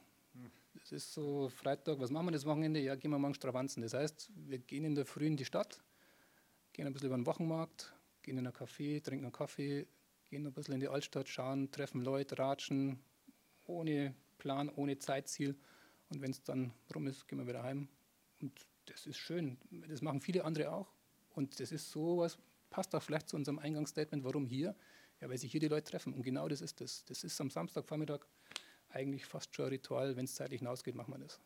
Es 0.90 0.92
ist 0.92 1.12
so 1.12 1.50
Freitag, 1.50 2.00
was 2.00 2.10
machen 2.10 2.28
wir 2.28 2.32
das 2.32 2.46
Wochenende? 2.46 2.80
Ja, 2.80 2.94
gehen 2.94 3.10
wir 3.10 3.18
morgen 3.18 3.34
Stravanzen. 3.34 3.82
Das 3.82 3.92
heißt, 3.92 4.30
wir 4.34 4.58
gehen 4.58 4.86
in 4.86 4.94
der 4.94 5.04
Früh 5.04 5.26
in 5.26 5.36
die 5.36 5.44
Stadt, 5.44 5.82
gehen 6.72 6.86
ein 6.86 6.94
bisschen 6.94 7.08
über 7.08 7.18
den 7.18 7.26
Wochenmarkt, 7.26 7.92
gehen 8.22 8.38
in 8.38 8.46
ein 8.46 8.54
Café, 8.54 9.04
trinken 9.04 9.26
einen 9.26 9.32
Kaffee, 9.32 9.86
gehen 10.30 10.46
ein 10.46 10.52
bisschen 10.54 10.72
in 10.72 10.80
die 10.80 10.88
Altstadt, 10.88 11.28
schauen, 11.28 11.70
treffen 11.70 12.00
Leute, 12.00 12.38
ratschen, 12.38 12.98
ohne 13.66 14.14
Plan, 14.38 14.70
ohne 14.70 14.98
Zeitziel. 14.98 15.58
Und 16.08 16.22
wenn 16.22 16.30
es 16.30 16.42
dann 16.42 16.72
rum 16.94 17.06
ist, 17.06 17.28
gehen 17.28 17.38
wir 17.38 17.46
wieder 17.46 17.62
heim. 17.62 17.88
Und 18.40 18.58
das 18.86 19.04
ist 19.04 19.18
schön. 19.18 19.58
Das 19.88 20.00
machen 20.00 20.22
viele 20.22 20.42
andere 20.42 20.72
auch. 20.72 20.90
Und 21.34 21.60
das 21.60 21.70
ist 21.70 21.90
sowas, 21.90 22.38
passt 22.70 22.94
auch 22.94 23.02
vielleicht 23.02 23.28
zu 23.28 23.36
unserem 23.36 23.58
Eingangsstatement, 23.58 24.24
warum 24.24 24.46
hier? 24.46 24.74
Ja, 25.20 25.28
weil 25.28 25.36
sich 25.36 25.52
hier 25.52 25.60
die 25.60 25.68
Leute 25.68 25.90
treffen. 25.90 26.14
Und 26.14 26.22
genau 26.22 26.48
das 26.48 26.62
ist 26.62 26.80
das. 26.80 27.04
Das 27.04 27.24
ist 27.24 27.38
am 27.42 27.50
Samstagvormittag 27.50 28.20
eigentlich 28.90 29.26
fast 29.26 29.54
schon 29.54 29.66
ein 29.66 29.70
Ritual. 29.70 30.16
Wenn 30.16 30.24
es 30.24 30.34
zeitlich 30.34 30.60
hinausgeht, 30.60 30.94
machen 30.94 31.12
wir 31.12 31.18
das. 31.18 31.40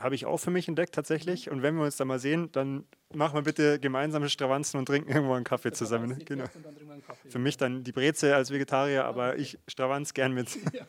Habe 0.00 0.14
ich 0.14 0.24
auch 0.24 0.38
für 0.38 0.50
mich 0.50 0.66
entdeckt 0.66 0.94
tatsächlich. 0.94 1.50
Und 1.50 1.62
wenn 1.62 1.76
wir 1.76 1.84
uns 1.84 1.96
da 1.96 2.04
mal 2.04 2.18
sehen, 2.18 2.50
dann 2.52 2.86
machen 3.12 3.34
wir 3.34 3.42
bitte 3.42 3.78
gemeinsame 3.78 4.30
Stravanzen 4.30 4.78
und 4.78 4.86
trinken 4.86 5.10
irgendwo 5.10 5.34
einen 5.34 5.44
Kaffee 5.44 5.72
zusammen. 5.72 6.18
Genau. 6.24 6.44
Einen 6.44 7.02
Kaffee, 7.02 7.28
für 7.28 7.38
mich 7.38 7.56
dann 7.56 7.84
die 7.84 7.92
Breze 7.92 8.34
als 8.34 8.50
Vegetarier, 8.50 9.04
aber 9.04 9.36
ich 9.36 9.58
stravanz 9.68 10.14
gern 10.14 10.32
mit. 10.32 10.58
Ja, 10.72 10.86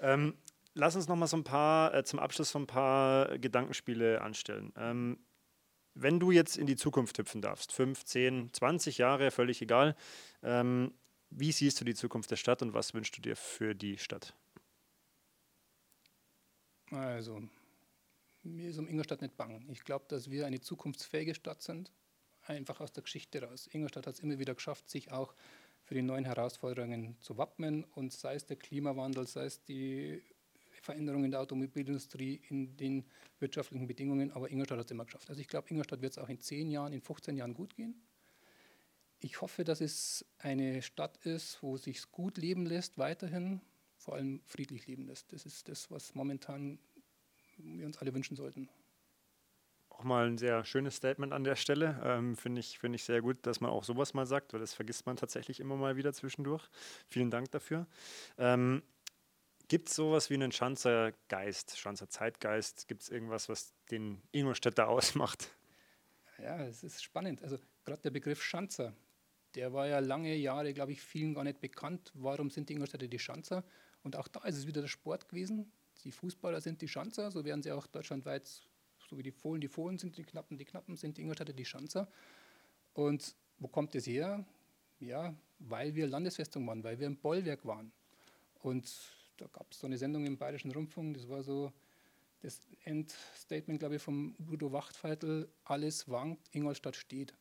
ähm, 0.00 0.34
lass 0.74 0.96
uns 0.96 1.08
noch 1.08 1.16
mal 1.16 1.26
so 1.26 1.36
ein 1.36 1.44
paar, 1.44 1.94
äh, 1.94 2.04
zum 2.04 2.18
Abschluss 2.18 2.50
so 2.50 2.58
ein 2.58 2.66
paar 2.66 3.38
Gedankenspiele 3.38 4.20
anstellen. 4.20 4.72
Ähm, 4.76 5.18
wenn 5.94 6.20
du 6.20 6.30
jetzt 6.30 6.56
in 6.56 6.66
die 6.66 6.76
Zukunft 6.76 7.18
hüpfen 7.18 7.42
darfst, 7.42 7.72
5, 7.72 8.04
10, 8.04 8.52
20 8.52 8.98
Jahre, 8.98 9.30
völlig 9.30 9.60
egal, 9.62 9.96
ähm, 10.42 10.92
wie 11.30 11.52
siehst 11.52 11.80
du 11.80 11.84
die 11.84 11.94
Zukunft 11.94 12.30
der 12.30 12.36
Stadt 12.36 12.62
und 12.62 12.72
was 12.74 12.94
wünschst 12.94 13.16
du 13.16 13.20
dir 13.20 13.36
für 13.36 13.74
die 13.74 13.98
Stadt? 13.98 14.34
Also, 16.90 17.42
mir 18.42 18.70
ist 18.70 18.78
um 18.78 18.88
Ingolstadt 18.88 19.20
nicht 19.20 19.36
bang. 19.36 19.64
Ich 19.70 19.84
glaube, 19.84 20.06
dass 20.08 20.30
wir 20.30 20.46
eine 20.46 20.60
zukunftsfähige 20.60 21.34
Stadt 21.34 21.62
sind, 21.62 21.92
einfach 22.46 22.80
aus 22.80 22.92
der 22.92 23.02
Geschichte 23.02 23.42
raus. 23.42 23.68
Ingolstadt 23.70 24.06
hat 24.06 24.14
es 24.14 24.20
immer 24.20 24.38
wieder 24.38 24.54
geschafft, 24.54 24.88
sich 24.88 25.12
auch 25.12 25.34
für 25.82 25.94
die 25.94 26.02
neuen 26.02 26.24
Herausforderungen 26.24 27.16
zu 27.20 27.38
wappnen 27.38 27.84
und 27.84 28.12
sei 28.12 28.34
es 28.34 28.46
der 28.46 28.56
Klimawandel, 28.56 29.26
sei 29.26 29.44
es 29.44 29.62
die 29.64 30.22
Veränderungen 30.82 31.30
der 31.30 31.40
Automobilindustrie, 31.40 32.40
in 32.48 32.76
den 32.76 33.04
wirtschaftlichen 33.40 33.86
Bedingungen, 33.86 34.30
aber 34.32 34.50
Ingolstadt 34.50 34.78
hat 34.78 34.86
es 34.86 34.90
immer 34.90 35.04
geschafft. 35.04 35.28
Also 35.28 35.40
ich 35.40 35.48
glaube, 35.48 35.68
Ingolstadt 35.70 36.00
wird 36.00 36.12
es 36.12 36.18
auch 36.18 36.28
in 36.28 36.40
10 36.40 36.70
Jahren, 36.70 36.92
in 36.92 37.00
15 37.00 37.36
Jahren 37.36 37.54
gut 37.54 37.74
gehen. 37.74 38.00
Ich 39.20 39.40
hoffe, 39.40 39.64
dass 39.64 39.80
es 39.80 40.24
eine 40.38 40.80
Stadt 40.82 41.16
ist, 41.24 41.62
wo 41.62 41.74
es 41.74 41.82
sich 41.82 42.10
gut 42.12 42.38
leben 42.38 42.66
lässt, 42.66 42.98
weiterhin, 42.98 43.60
vor 44.08 44.16
allem 44.16 44.40
friedlich 44.46 44.86
leben 44.86 45.04
lässt. 45.04 45.34
Das 45.34 45.44
ist 45.44 45.68
das, 45.68 45.90
was 45.90 46.14
momentan 46.14 46.78
wir 47.58 47.84
uns 47.84 47.98
alle 47.98 48.14
wünschen 48.14 48.38
sollten. 48.38 48.70
Auch 49.90 50.02
mal 50.02 50.26
ein 50.26 50.38
sehr 50.38 50.64
schönes 50.64 50.96
Statement 50.96 51.34
an 51.34 51.44
der 51.44 51.56
Stelle. 51.56 52.00
Ähm, 52.02 52.34
Finde 52.34 52.60
ich, 52.60 52.78
find 52.78 52.94
ich 52.94 53.04
sehr 53.04 53.20
gut, 53.20 53.36
dass 53.42 53.60
man 53.60 53.70
auch 53.70 53.84
sowas 53.84 54.14
mal 54.14 54.24
sagt, 54.24 54.54
weil 54.54 54.60
das 54.60 54.72
vergisst 54.72 55.04
man 55.04 55.18
tatsächlich 55.18 55.60
immer 55.60 55.76
mal 55.76 55.96
wieder 55.96 56.14
zwischendurch. 56.14 56.66
Vielen 57.06 57.30
Dank 57.30 57.50
dafür. 57.50 57.86
Ähm, 58.38 58.82
Gibt 59.68 59.90
es 59.90 59.96
sowas 59.96 60.30
wie 60.30 60.34
einen 60.34 60.52
Schanzer 60.52 61.12
Geist, 61.28 61.78
Schanzer 61.78 62.08
Zeitgeist? 62.08 62.88
Gibt 62.88 63.02
es 63.02 63.10
irgendwas, 63.10 63.50
was 63.50 63.74
den 63.90 64.22
Ingolstädter 64.32 64.88
ausmacht? 64.88 65.54
Ja, 66.38 66.64
es 66.64 66.82
ist 66.82 67.02
spannend. 67.02 67.42
Also 67.42 67.58
gerade 67.84 68.00
der 68.00 68.10
Begriff 68.10 68.42
Schanzer, 68.42 68.94
der 69.54 69.74
war 69.74 69.86
ja 69.86 69.98
lange 69.98 70.34
Jahre, 70.34 70.72
glaube 70.72 70.92
ich, 70.92 71.02
vielen 71.02 71.34
gar 71.34 71.44
nicht 71.44 71.60
bekannt. 71.60 72.10
Warum 72.14 72.48
sind 72.48 72.70
die 72.70 72.72
Ingolstädter 72.72 73.06
die 73.06 73.18
Schanzer? 73.18 73.64
Und 74.08 74.16
auch 74.16 74.28
da 74.28 74.42
ist 74.44 74.56
es 74.56 74.66
wieder 74.66 74.80
der 74.80 74.88
Sport 74.88 75.28
gewesen. 75.28 75.70
Die 76.02 76.12
Fußballer 76.12 76.62
sind 76.62 76.80
die 76.80 76.88
Schanzer, 76.88 77.30
so 77.30 77.44
werden 77.44 77.62
sie 77.62 77.70
auch 77.72 77.86
deutschlandweit, 77.86 78.48
so 79.06 79.18
wie 79.18 79.22
die 79.22 79.30
Fohlen, 79.30 79.60
die 79.60 79.68
Fohlen 79.68 79.98
sind 79.98 80.16
die 80.16 80.24
Knappen, 80.24 80.56
die 80.56 80.64
Knappen 80.64 80.96
sind 80.96 81.18
die 81.18 81.20
Ingolstädter 81.20 81.52
die 81.52 81.66
Schanzer. 81.66 82.08
Und 82.94 83.36
wo 83.58 83.68
kommt 83.68 83.94
das 83.94 84.06
her? 84.06 84.46
Ja, 84.98 85.34
weil 85.58 85.94
wir 85.94 86.06
Landesfestung 86.06 86.66
waren, 86.66 86.82
weil 86.84 86.98
wir 86.98 87.06
ein 87.06 87.18
Bollwerk 87.18 87.66
waren. 87.66 87.92
Und 88.62 88.90
da 89.36 89.46
gab 89.52 89.70
es 89.72 89.80
so 89.80 89.86
eine 89.86 89.98
Sendung 89.98 90.24
im 90.24 90.38
Bayerischen 90.38 90.70
Rundfunk, 90.70 91.14
das 91.14 91.28
war 91.28 91.42
so 91.42 91.70
das 92.40 92.62
Endstatement, 92.84 93.78
glaube 93.78 93.96
ich, 93.96 94.02
vom 94.02 94.34
Udo 94.50 94.72
Wachtfeitel, 94.72 95.50
alles 95.64 96.08
wankt, 96.08 96.48
Ingolstadt 96.54 96.96
steht. 96.96 97.34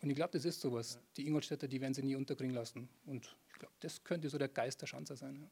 Und 0.00 0.10
ich 0.10 0.16
glaube, 0.16 0.32
das 0.32 0.44
ist 0.44 0.60
sowas. 0.60 0.98
Die 1.16 1.28
Ingolstädter, 1.28 1.68
die 1.68 1.80
werden 1.80 1.94
sie 1.94 2.02
nie 2.02 2.16
unterkriegen 2.16 2.56
lassen. 2.56 2.88
Und 3.06 3.36
ich 3.52 3.58
glaube, 3.60 3.74
das 3.78 4.02
könnte 4.02 4.28
so 4.28 4.36
der 4.36 4.48
Geist 4.48 4.82
der 4.82 4.88
Schanzer 4.88 5.14
sein. 5.14 5.36
Ja. 5.36 5.48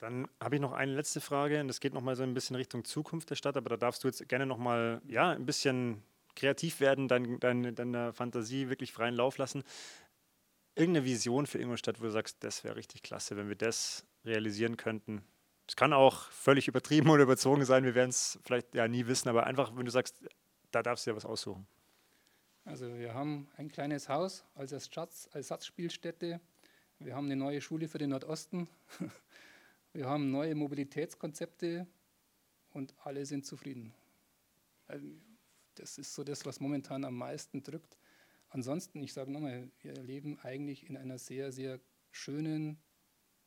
Dann 0.00 0.28
habe 0.40 0.54
ich 0.54 0.62
noch 0.62 0.72
eine 0.72 0.94
letzte 0.94 1.20
Frage 1.20 1.60
und 1.60 1.68
das 1.68 1.78
geht 1.78 1.92
noch 1.92 2.00
mal 2.00 2.16
so 2.16 2.22
ein 2.22 2.32
bisschen 2.32 2.56
Richtung 2.56 2.84
Zukunft 2.84 3.28
der 3.28 3.34
Stadt, 3.34 3.58
aber 3.58 3.68
da 3.68 3.76
darfst 3.76 4.02
du 4.02 4.08
jetzt 4.08 4.26
gerne 4.28 4.46
noch 4.46 4.56
mal 4.56 5.02
ja, 5.06 5.30
ein 5.30 5.44
bisschen 5.44 6.02
kreativ 6.34 6.80
werden, 6.80 7.06
dein, 7.06 7.38
dein, 7.38 7.74
deiner 7.74 8.14
Fantasie 8.14 8.70
wirklich 8.70 8.92
freien 8.92 9.14
Lauf 9.14 9.36
lassen. 9.36 9.62
Irgendeine 10.74 11.04
Vision 11.04 11.46
für 11.46 11.58
Ingolstadt, 11.58 12.00
wo 12.00 12.04
du 12.04 12.10
sagst, 12.10 12.42
das 12.42 12.64
wäre 12.64 12.76
richtig 12.76 13.02
klasse, 13.02 13.36
wenn 13.36 13.48
wir 13.48 13.56
das 13.56 14.06
realisieren 14.24 14.78
könnten. 14.78 15.22
Es 15.68 15.76
kann 15.76 15.92
auch 15.92 16.30
völlig 16.30 16.66
übertrieben 16.66 17.10
oder 17.10 17.24
überzogen 17.24 17.66
sein, 17.66 17.84
wir 17.84 17.94
werden 17.94 18.10
es 18.10 18.38
vielleicht 18.42 18.74
ja 18.74 18.88
nie 18.88 19.06
wissen, 19.06 19.28
aber 19.28 19.46
einfach, 19.46 19.76
wenn 19.76 19.84
du 19.84 19.90
sagst, 19.90 20.24
da 20.70 20.82
darfst 20.82 21.06
du 21.06 21.10
dir 21.10 21.16
was 21.16 21.26
aussuchen. 21.26 21.66
Also 22.64 22.98
wir 22.98 23.12
haben 23.12 23.48
ein 23.58 23.70
kleines 23.70 24.08
Haus 24.08 24.44
als 24.54 24.72
Ersatzspielstätte. 24.72 26.40
Wir 26.98 27.14
haben 27.14 27.26
eine 27.26 27.36
neue 27.36 27.60
Schule 27.60 27.86
für 27.88 27.98
den 27.98 28.10
Nordosten. 28.10 28.66
Wir 29.92 30.06
haben 30.06 30.30
neue 30.30 30.54
Mobilitätskonzepte 30.54 31.86
und 32.70 32.94
alle 33.02 33.26
sind 33.26 33.44
zufrieden. 33.44 33.92
Also 34.86 35.06
das 35.74 35.98
ist 35.98 36.14
so 36.14 36.22
das, 36.22 36.46
was 36.46 36.60
momentan 36.60 37.04
am 37.04 37.16
meisten 37.16 37.62
drückt. 37.62 37.98
Ansonsten, 38.50 39.02
ich 39.02 39.12
sage 39.12 39.32
nochmal, 39.32 39.68
wir 39.82 39.94
leben 39.94 40.38
eigentlich 40.42 40.88
in 40.88 40.96
einer 40.96 41.18
sehr, 41.18 41.50
sehr 41.50 41.80
schönen, 42.12 42.78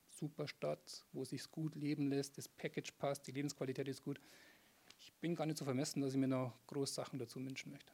super 0.10 0.48
Stadt, 0.48 1.06
wo 1.14 1.24
es 1.24 1.30
sich 1.30 1.50
gut 1.50 1.76
leben 1.76 2.08
lässt, 2.08 2.38
das 2.38 2.48
Package 2.48 2.92
passt, 2.94 3.26
die 3.28 3.32
Lebensqualität 3.32 3.88
ist 3.88 4.04
gut. 4.04 4.20
Ich 5.00 5.14
bin 5.16 5.36
gar 5.36 5.46
nicht 5.46 5.58
so 5.58 5.66
vermessen, 5.66 6.02
dass 6.02 6.14
ich 6.14 6.20
mir 6.20 6.28
noch 6.28 6.54
groß 6.68 6.94
Sachen 6.94 7.20
dazu 7.20 7.44
wünschen 7.44 7.72
möchte. 7.72 7.92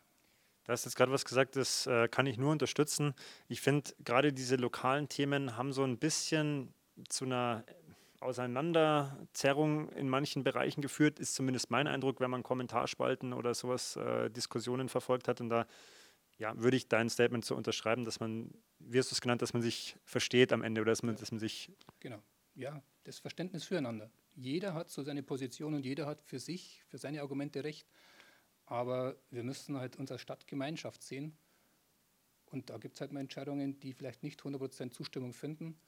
Du 0.64 0.72
hast 0.72 0.86
jetzt 0.86 0.96
gerade 0.96 1.12
was 1.12 1.26
gesagt, 1.26 1.56
das 1.56 1.88
äh, 1.88 2.08
kann 2.08 2.26
ich 2.26 2.38
nur 2.38 2.52
unterstützen. 2.52 3.14
Ich 3.48 3.62
finde, 3.62 3.92
gerade 4.04 4.34
diese 4.34 4.56
lokalen 4.56 5.08
Themen 5.08 5.56
haben 5.56 5.72
so 5.72 5.84
ein 5.84 5.98
bisschen 5.98 6.74
zu 7.08 7.26
einer 7.26 7.64
Auseinanderzerrung 8.20 9.90
in 9.90 10.10
manchen 10.10 10.44
Bereichen 10.44 10.82
geführt, 10.82 11.20
ist 11.20 11.36
zumindest 11.36 11.72
mein 11.72 11.88
Eindruck, 11.88 12.20
wenn 12.20 12.30
man 12.30 12.44
Kommentarspalten 12.44 13.34
oder 13.34 13.54
sowas, 13.54 13.96
äh, 13.96 14.30
Diskussionen 14.30 14.90
verfolgt 14.90 15.28
hat. 15.28 15.40
Und 15.42 15.50
da 15.50 15.66
ja, 16.38 16.58
würde 16.58 16.78
ich 16.78 16.88
dein 16.88 17.10
Statement 17.10 17.46
so 17.46 17.56
unterschreiben, 17.56 18.06
dass 18.06 18.20
man, 18.20 18.52
wie 18.80 18.98
hast 18.98 19.12
du 19.12 19.16
es 19.16 19.22
genannt, 19.22 19.42
dass 19.42 19.54
man 19.54 19.62
sich 19.62 19.98
versteht 20.06 20.54
am 20.54 20.64
Ende 20.64 20.82
oder 20.82 20.92
dass 20.92 21.04
man, 21.04 21.16
dass 21.16 21.32
man 21.32 21.40
sich. 21.40 21.72
Genau, 22.00 22.22
ja, 22.56 22.82
das 23.04 23.20
Verständnis 23.20 23.66
füreinander. 23.66 24.10
Jeder 24.36 24.74
hat 24.74 24.90
so 24.90 25.04
seine 25.04 25.24
Position 25.24 25.74
und 25.74 25.86
jeder 25.86 26.06
hat 26.06 26.22
für 26.22 26.40
sich, 26.40 26.84
für 26.88 26.98
seine 26.98 27.22
Argumente 27.22 27.64
recht. 27.64 27.88
Aber 28.66 29.18
wir 29.32 29.44
müssen 29.44 29.78
halt 29.78 29.98
unsere 29.98 30.20
Stadtgemeinschaft 30.20 31.04
sehen. 31.04 31.38
Und 32.46 32.70
da 32.70 32.78
gibt 32.78 32.96
es 32.96 33.02
halt 33.02 33.12
mal 33.12 33.20
Entscheidungen, 33.20 33.80
die 33.80 33.94
vielleicht 33.94 34.24
nicht 34.24 34.42
100% 34.42 34.92
Zustimmung 34.92 35.34
finden. 35.34 35.80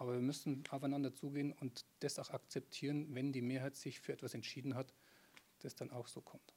Aber 0.00 0.14
wir 0.14 0.20
müssen 0.20 0.64
aufeinander 0.70 1.14
zugehen 1.14 1.52
und 1.52 1.84
das 1.98 2.18
auch 2.18 2.30
akzeptieren, 2.30 3.14
wenn 3.14 3.32
die 3.32 3.42
Mehrheit 3.42 3.76
sich 3.76 4.00
für 4.00 4.14
etwas 4.14 4.32
entschieden 4.32 4.74
hat, 4.74 4.94
das 5.58 5.74
dann 5.74 5.90
auch 5.90 6.08
so 6.08 6.22
kommt. 6.22 6.54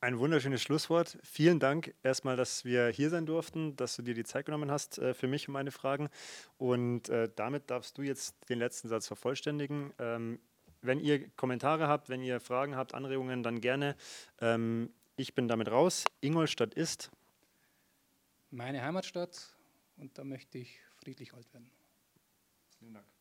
Ein 0.00 0.20
wunderschönes 0.20 0.62
Schlusswort. 0.62 1.18
Vielen 1.24 1.58
Dank 1.58 1.92
erstmal, 2.04 2.36
dass 2.36 2.64
wir 2.64 2.86
hier 2.90 3.10
sein 3.10 3.26
durften, 3.26 3.74
dass 3.74 3.96
du 3.96 4.02
dir 4.02 4.14
die 4.14 4.22
Zeit 4.22 4.46
genommen 4.46 4.70
hast 4.70 4.98
äh, 4.98 5.12
für 5.12 5.26
mich 5.26 5.48
und 5.48 5.54
meine 5.54 5.72
Fragen. 5.72 6.08
Und 6.56 7.08
äh, 7.08 7.28
damit 7.34 7.68
darfst 7.68 7.98
du 7.98 8.02
jetzt 8.02 8.36
den 8.48 8.60
letzten 8.60 8.86
Satz 8.86 9.08
vervollständigen. 9.08 9.92
Ähm, 9.98 10.38
wenn 10.82 11.00
ihr 11.00 11.28
Kommentare 11.30 11.88
habt, 11.88 12.10
wenn 12.10 12.22
ihr 12.22 12.38
Fragen 12.38 12.76
habt, 12.76 12.94
Anregungen, 12.94 13.42
dann 13.42 13.60
gerne. 13.60 13.96
Ähm, 14.40 14.90
ich 15.16 15.34
bin 15.34 15.48
damit 15.48 15.68
raus. 15.68 16.04
Ingolstadt 16.20 16.74
ist 16.74 17.10
meine 18.52 18.82
Heimatstadt 18.82 19.56
und 19.96 20.16
da 20.16 20.22
möchte 20.22 20.58
ich 20.58 20.78
friedlich 21.02 21.34
alt 21.34 21.52
werden. 21.52 21.75
Vielen 22.78 22.94
Dank. 22.94 23.15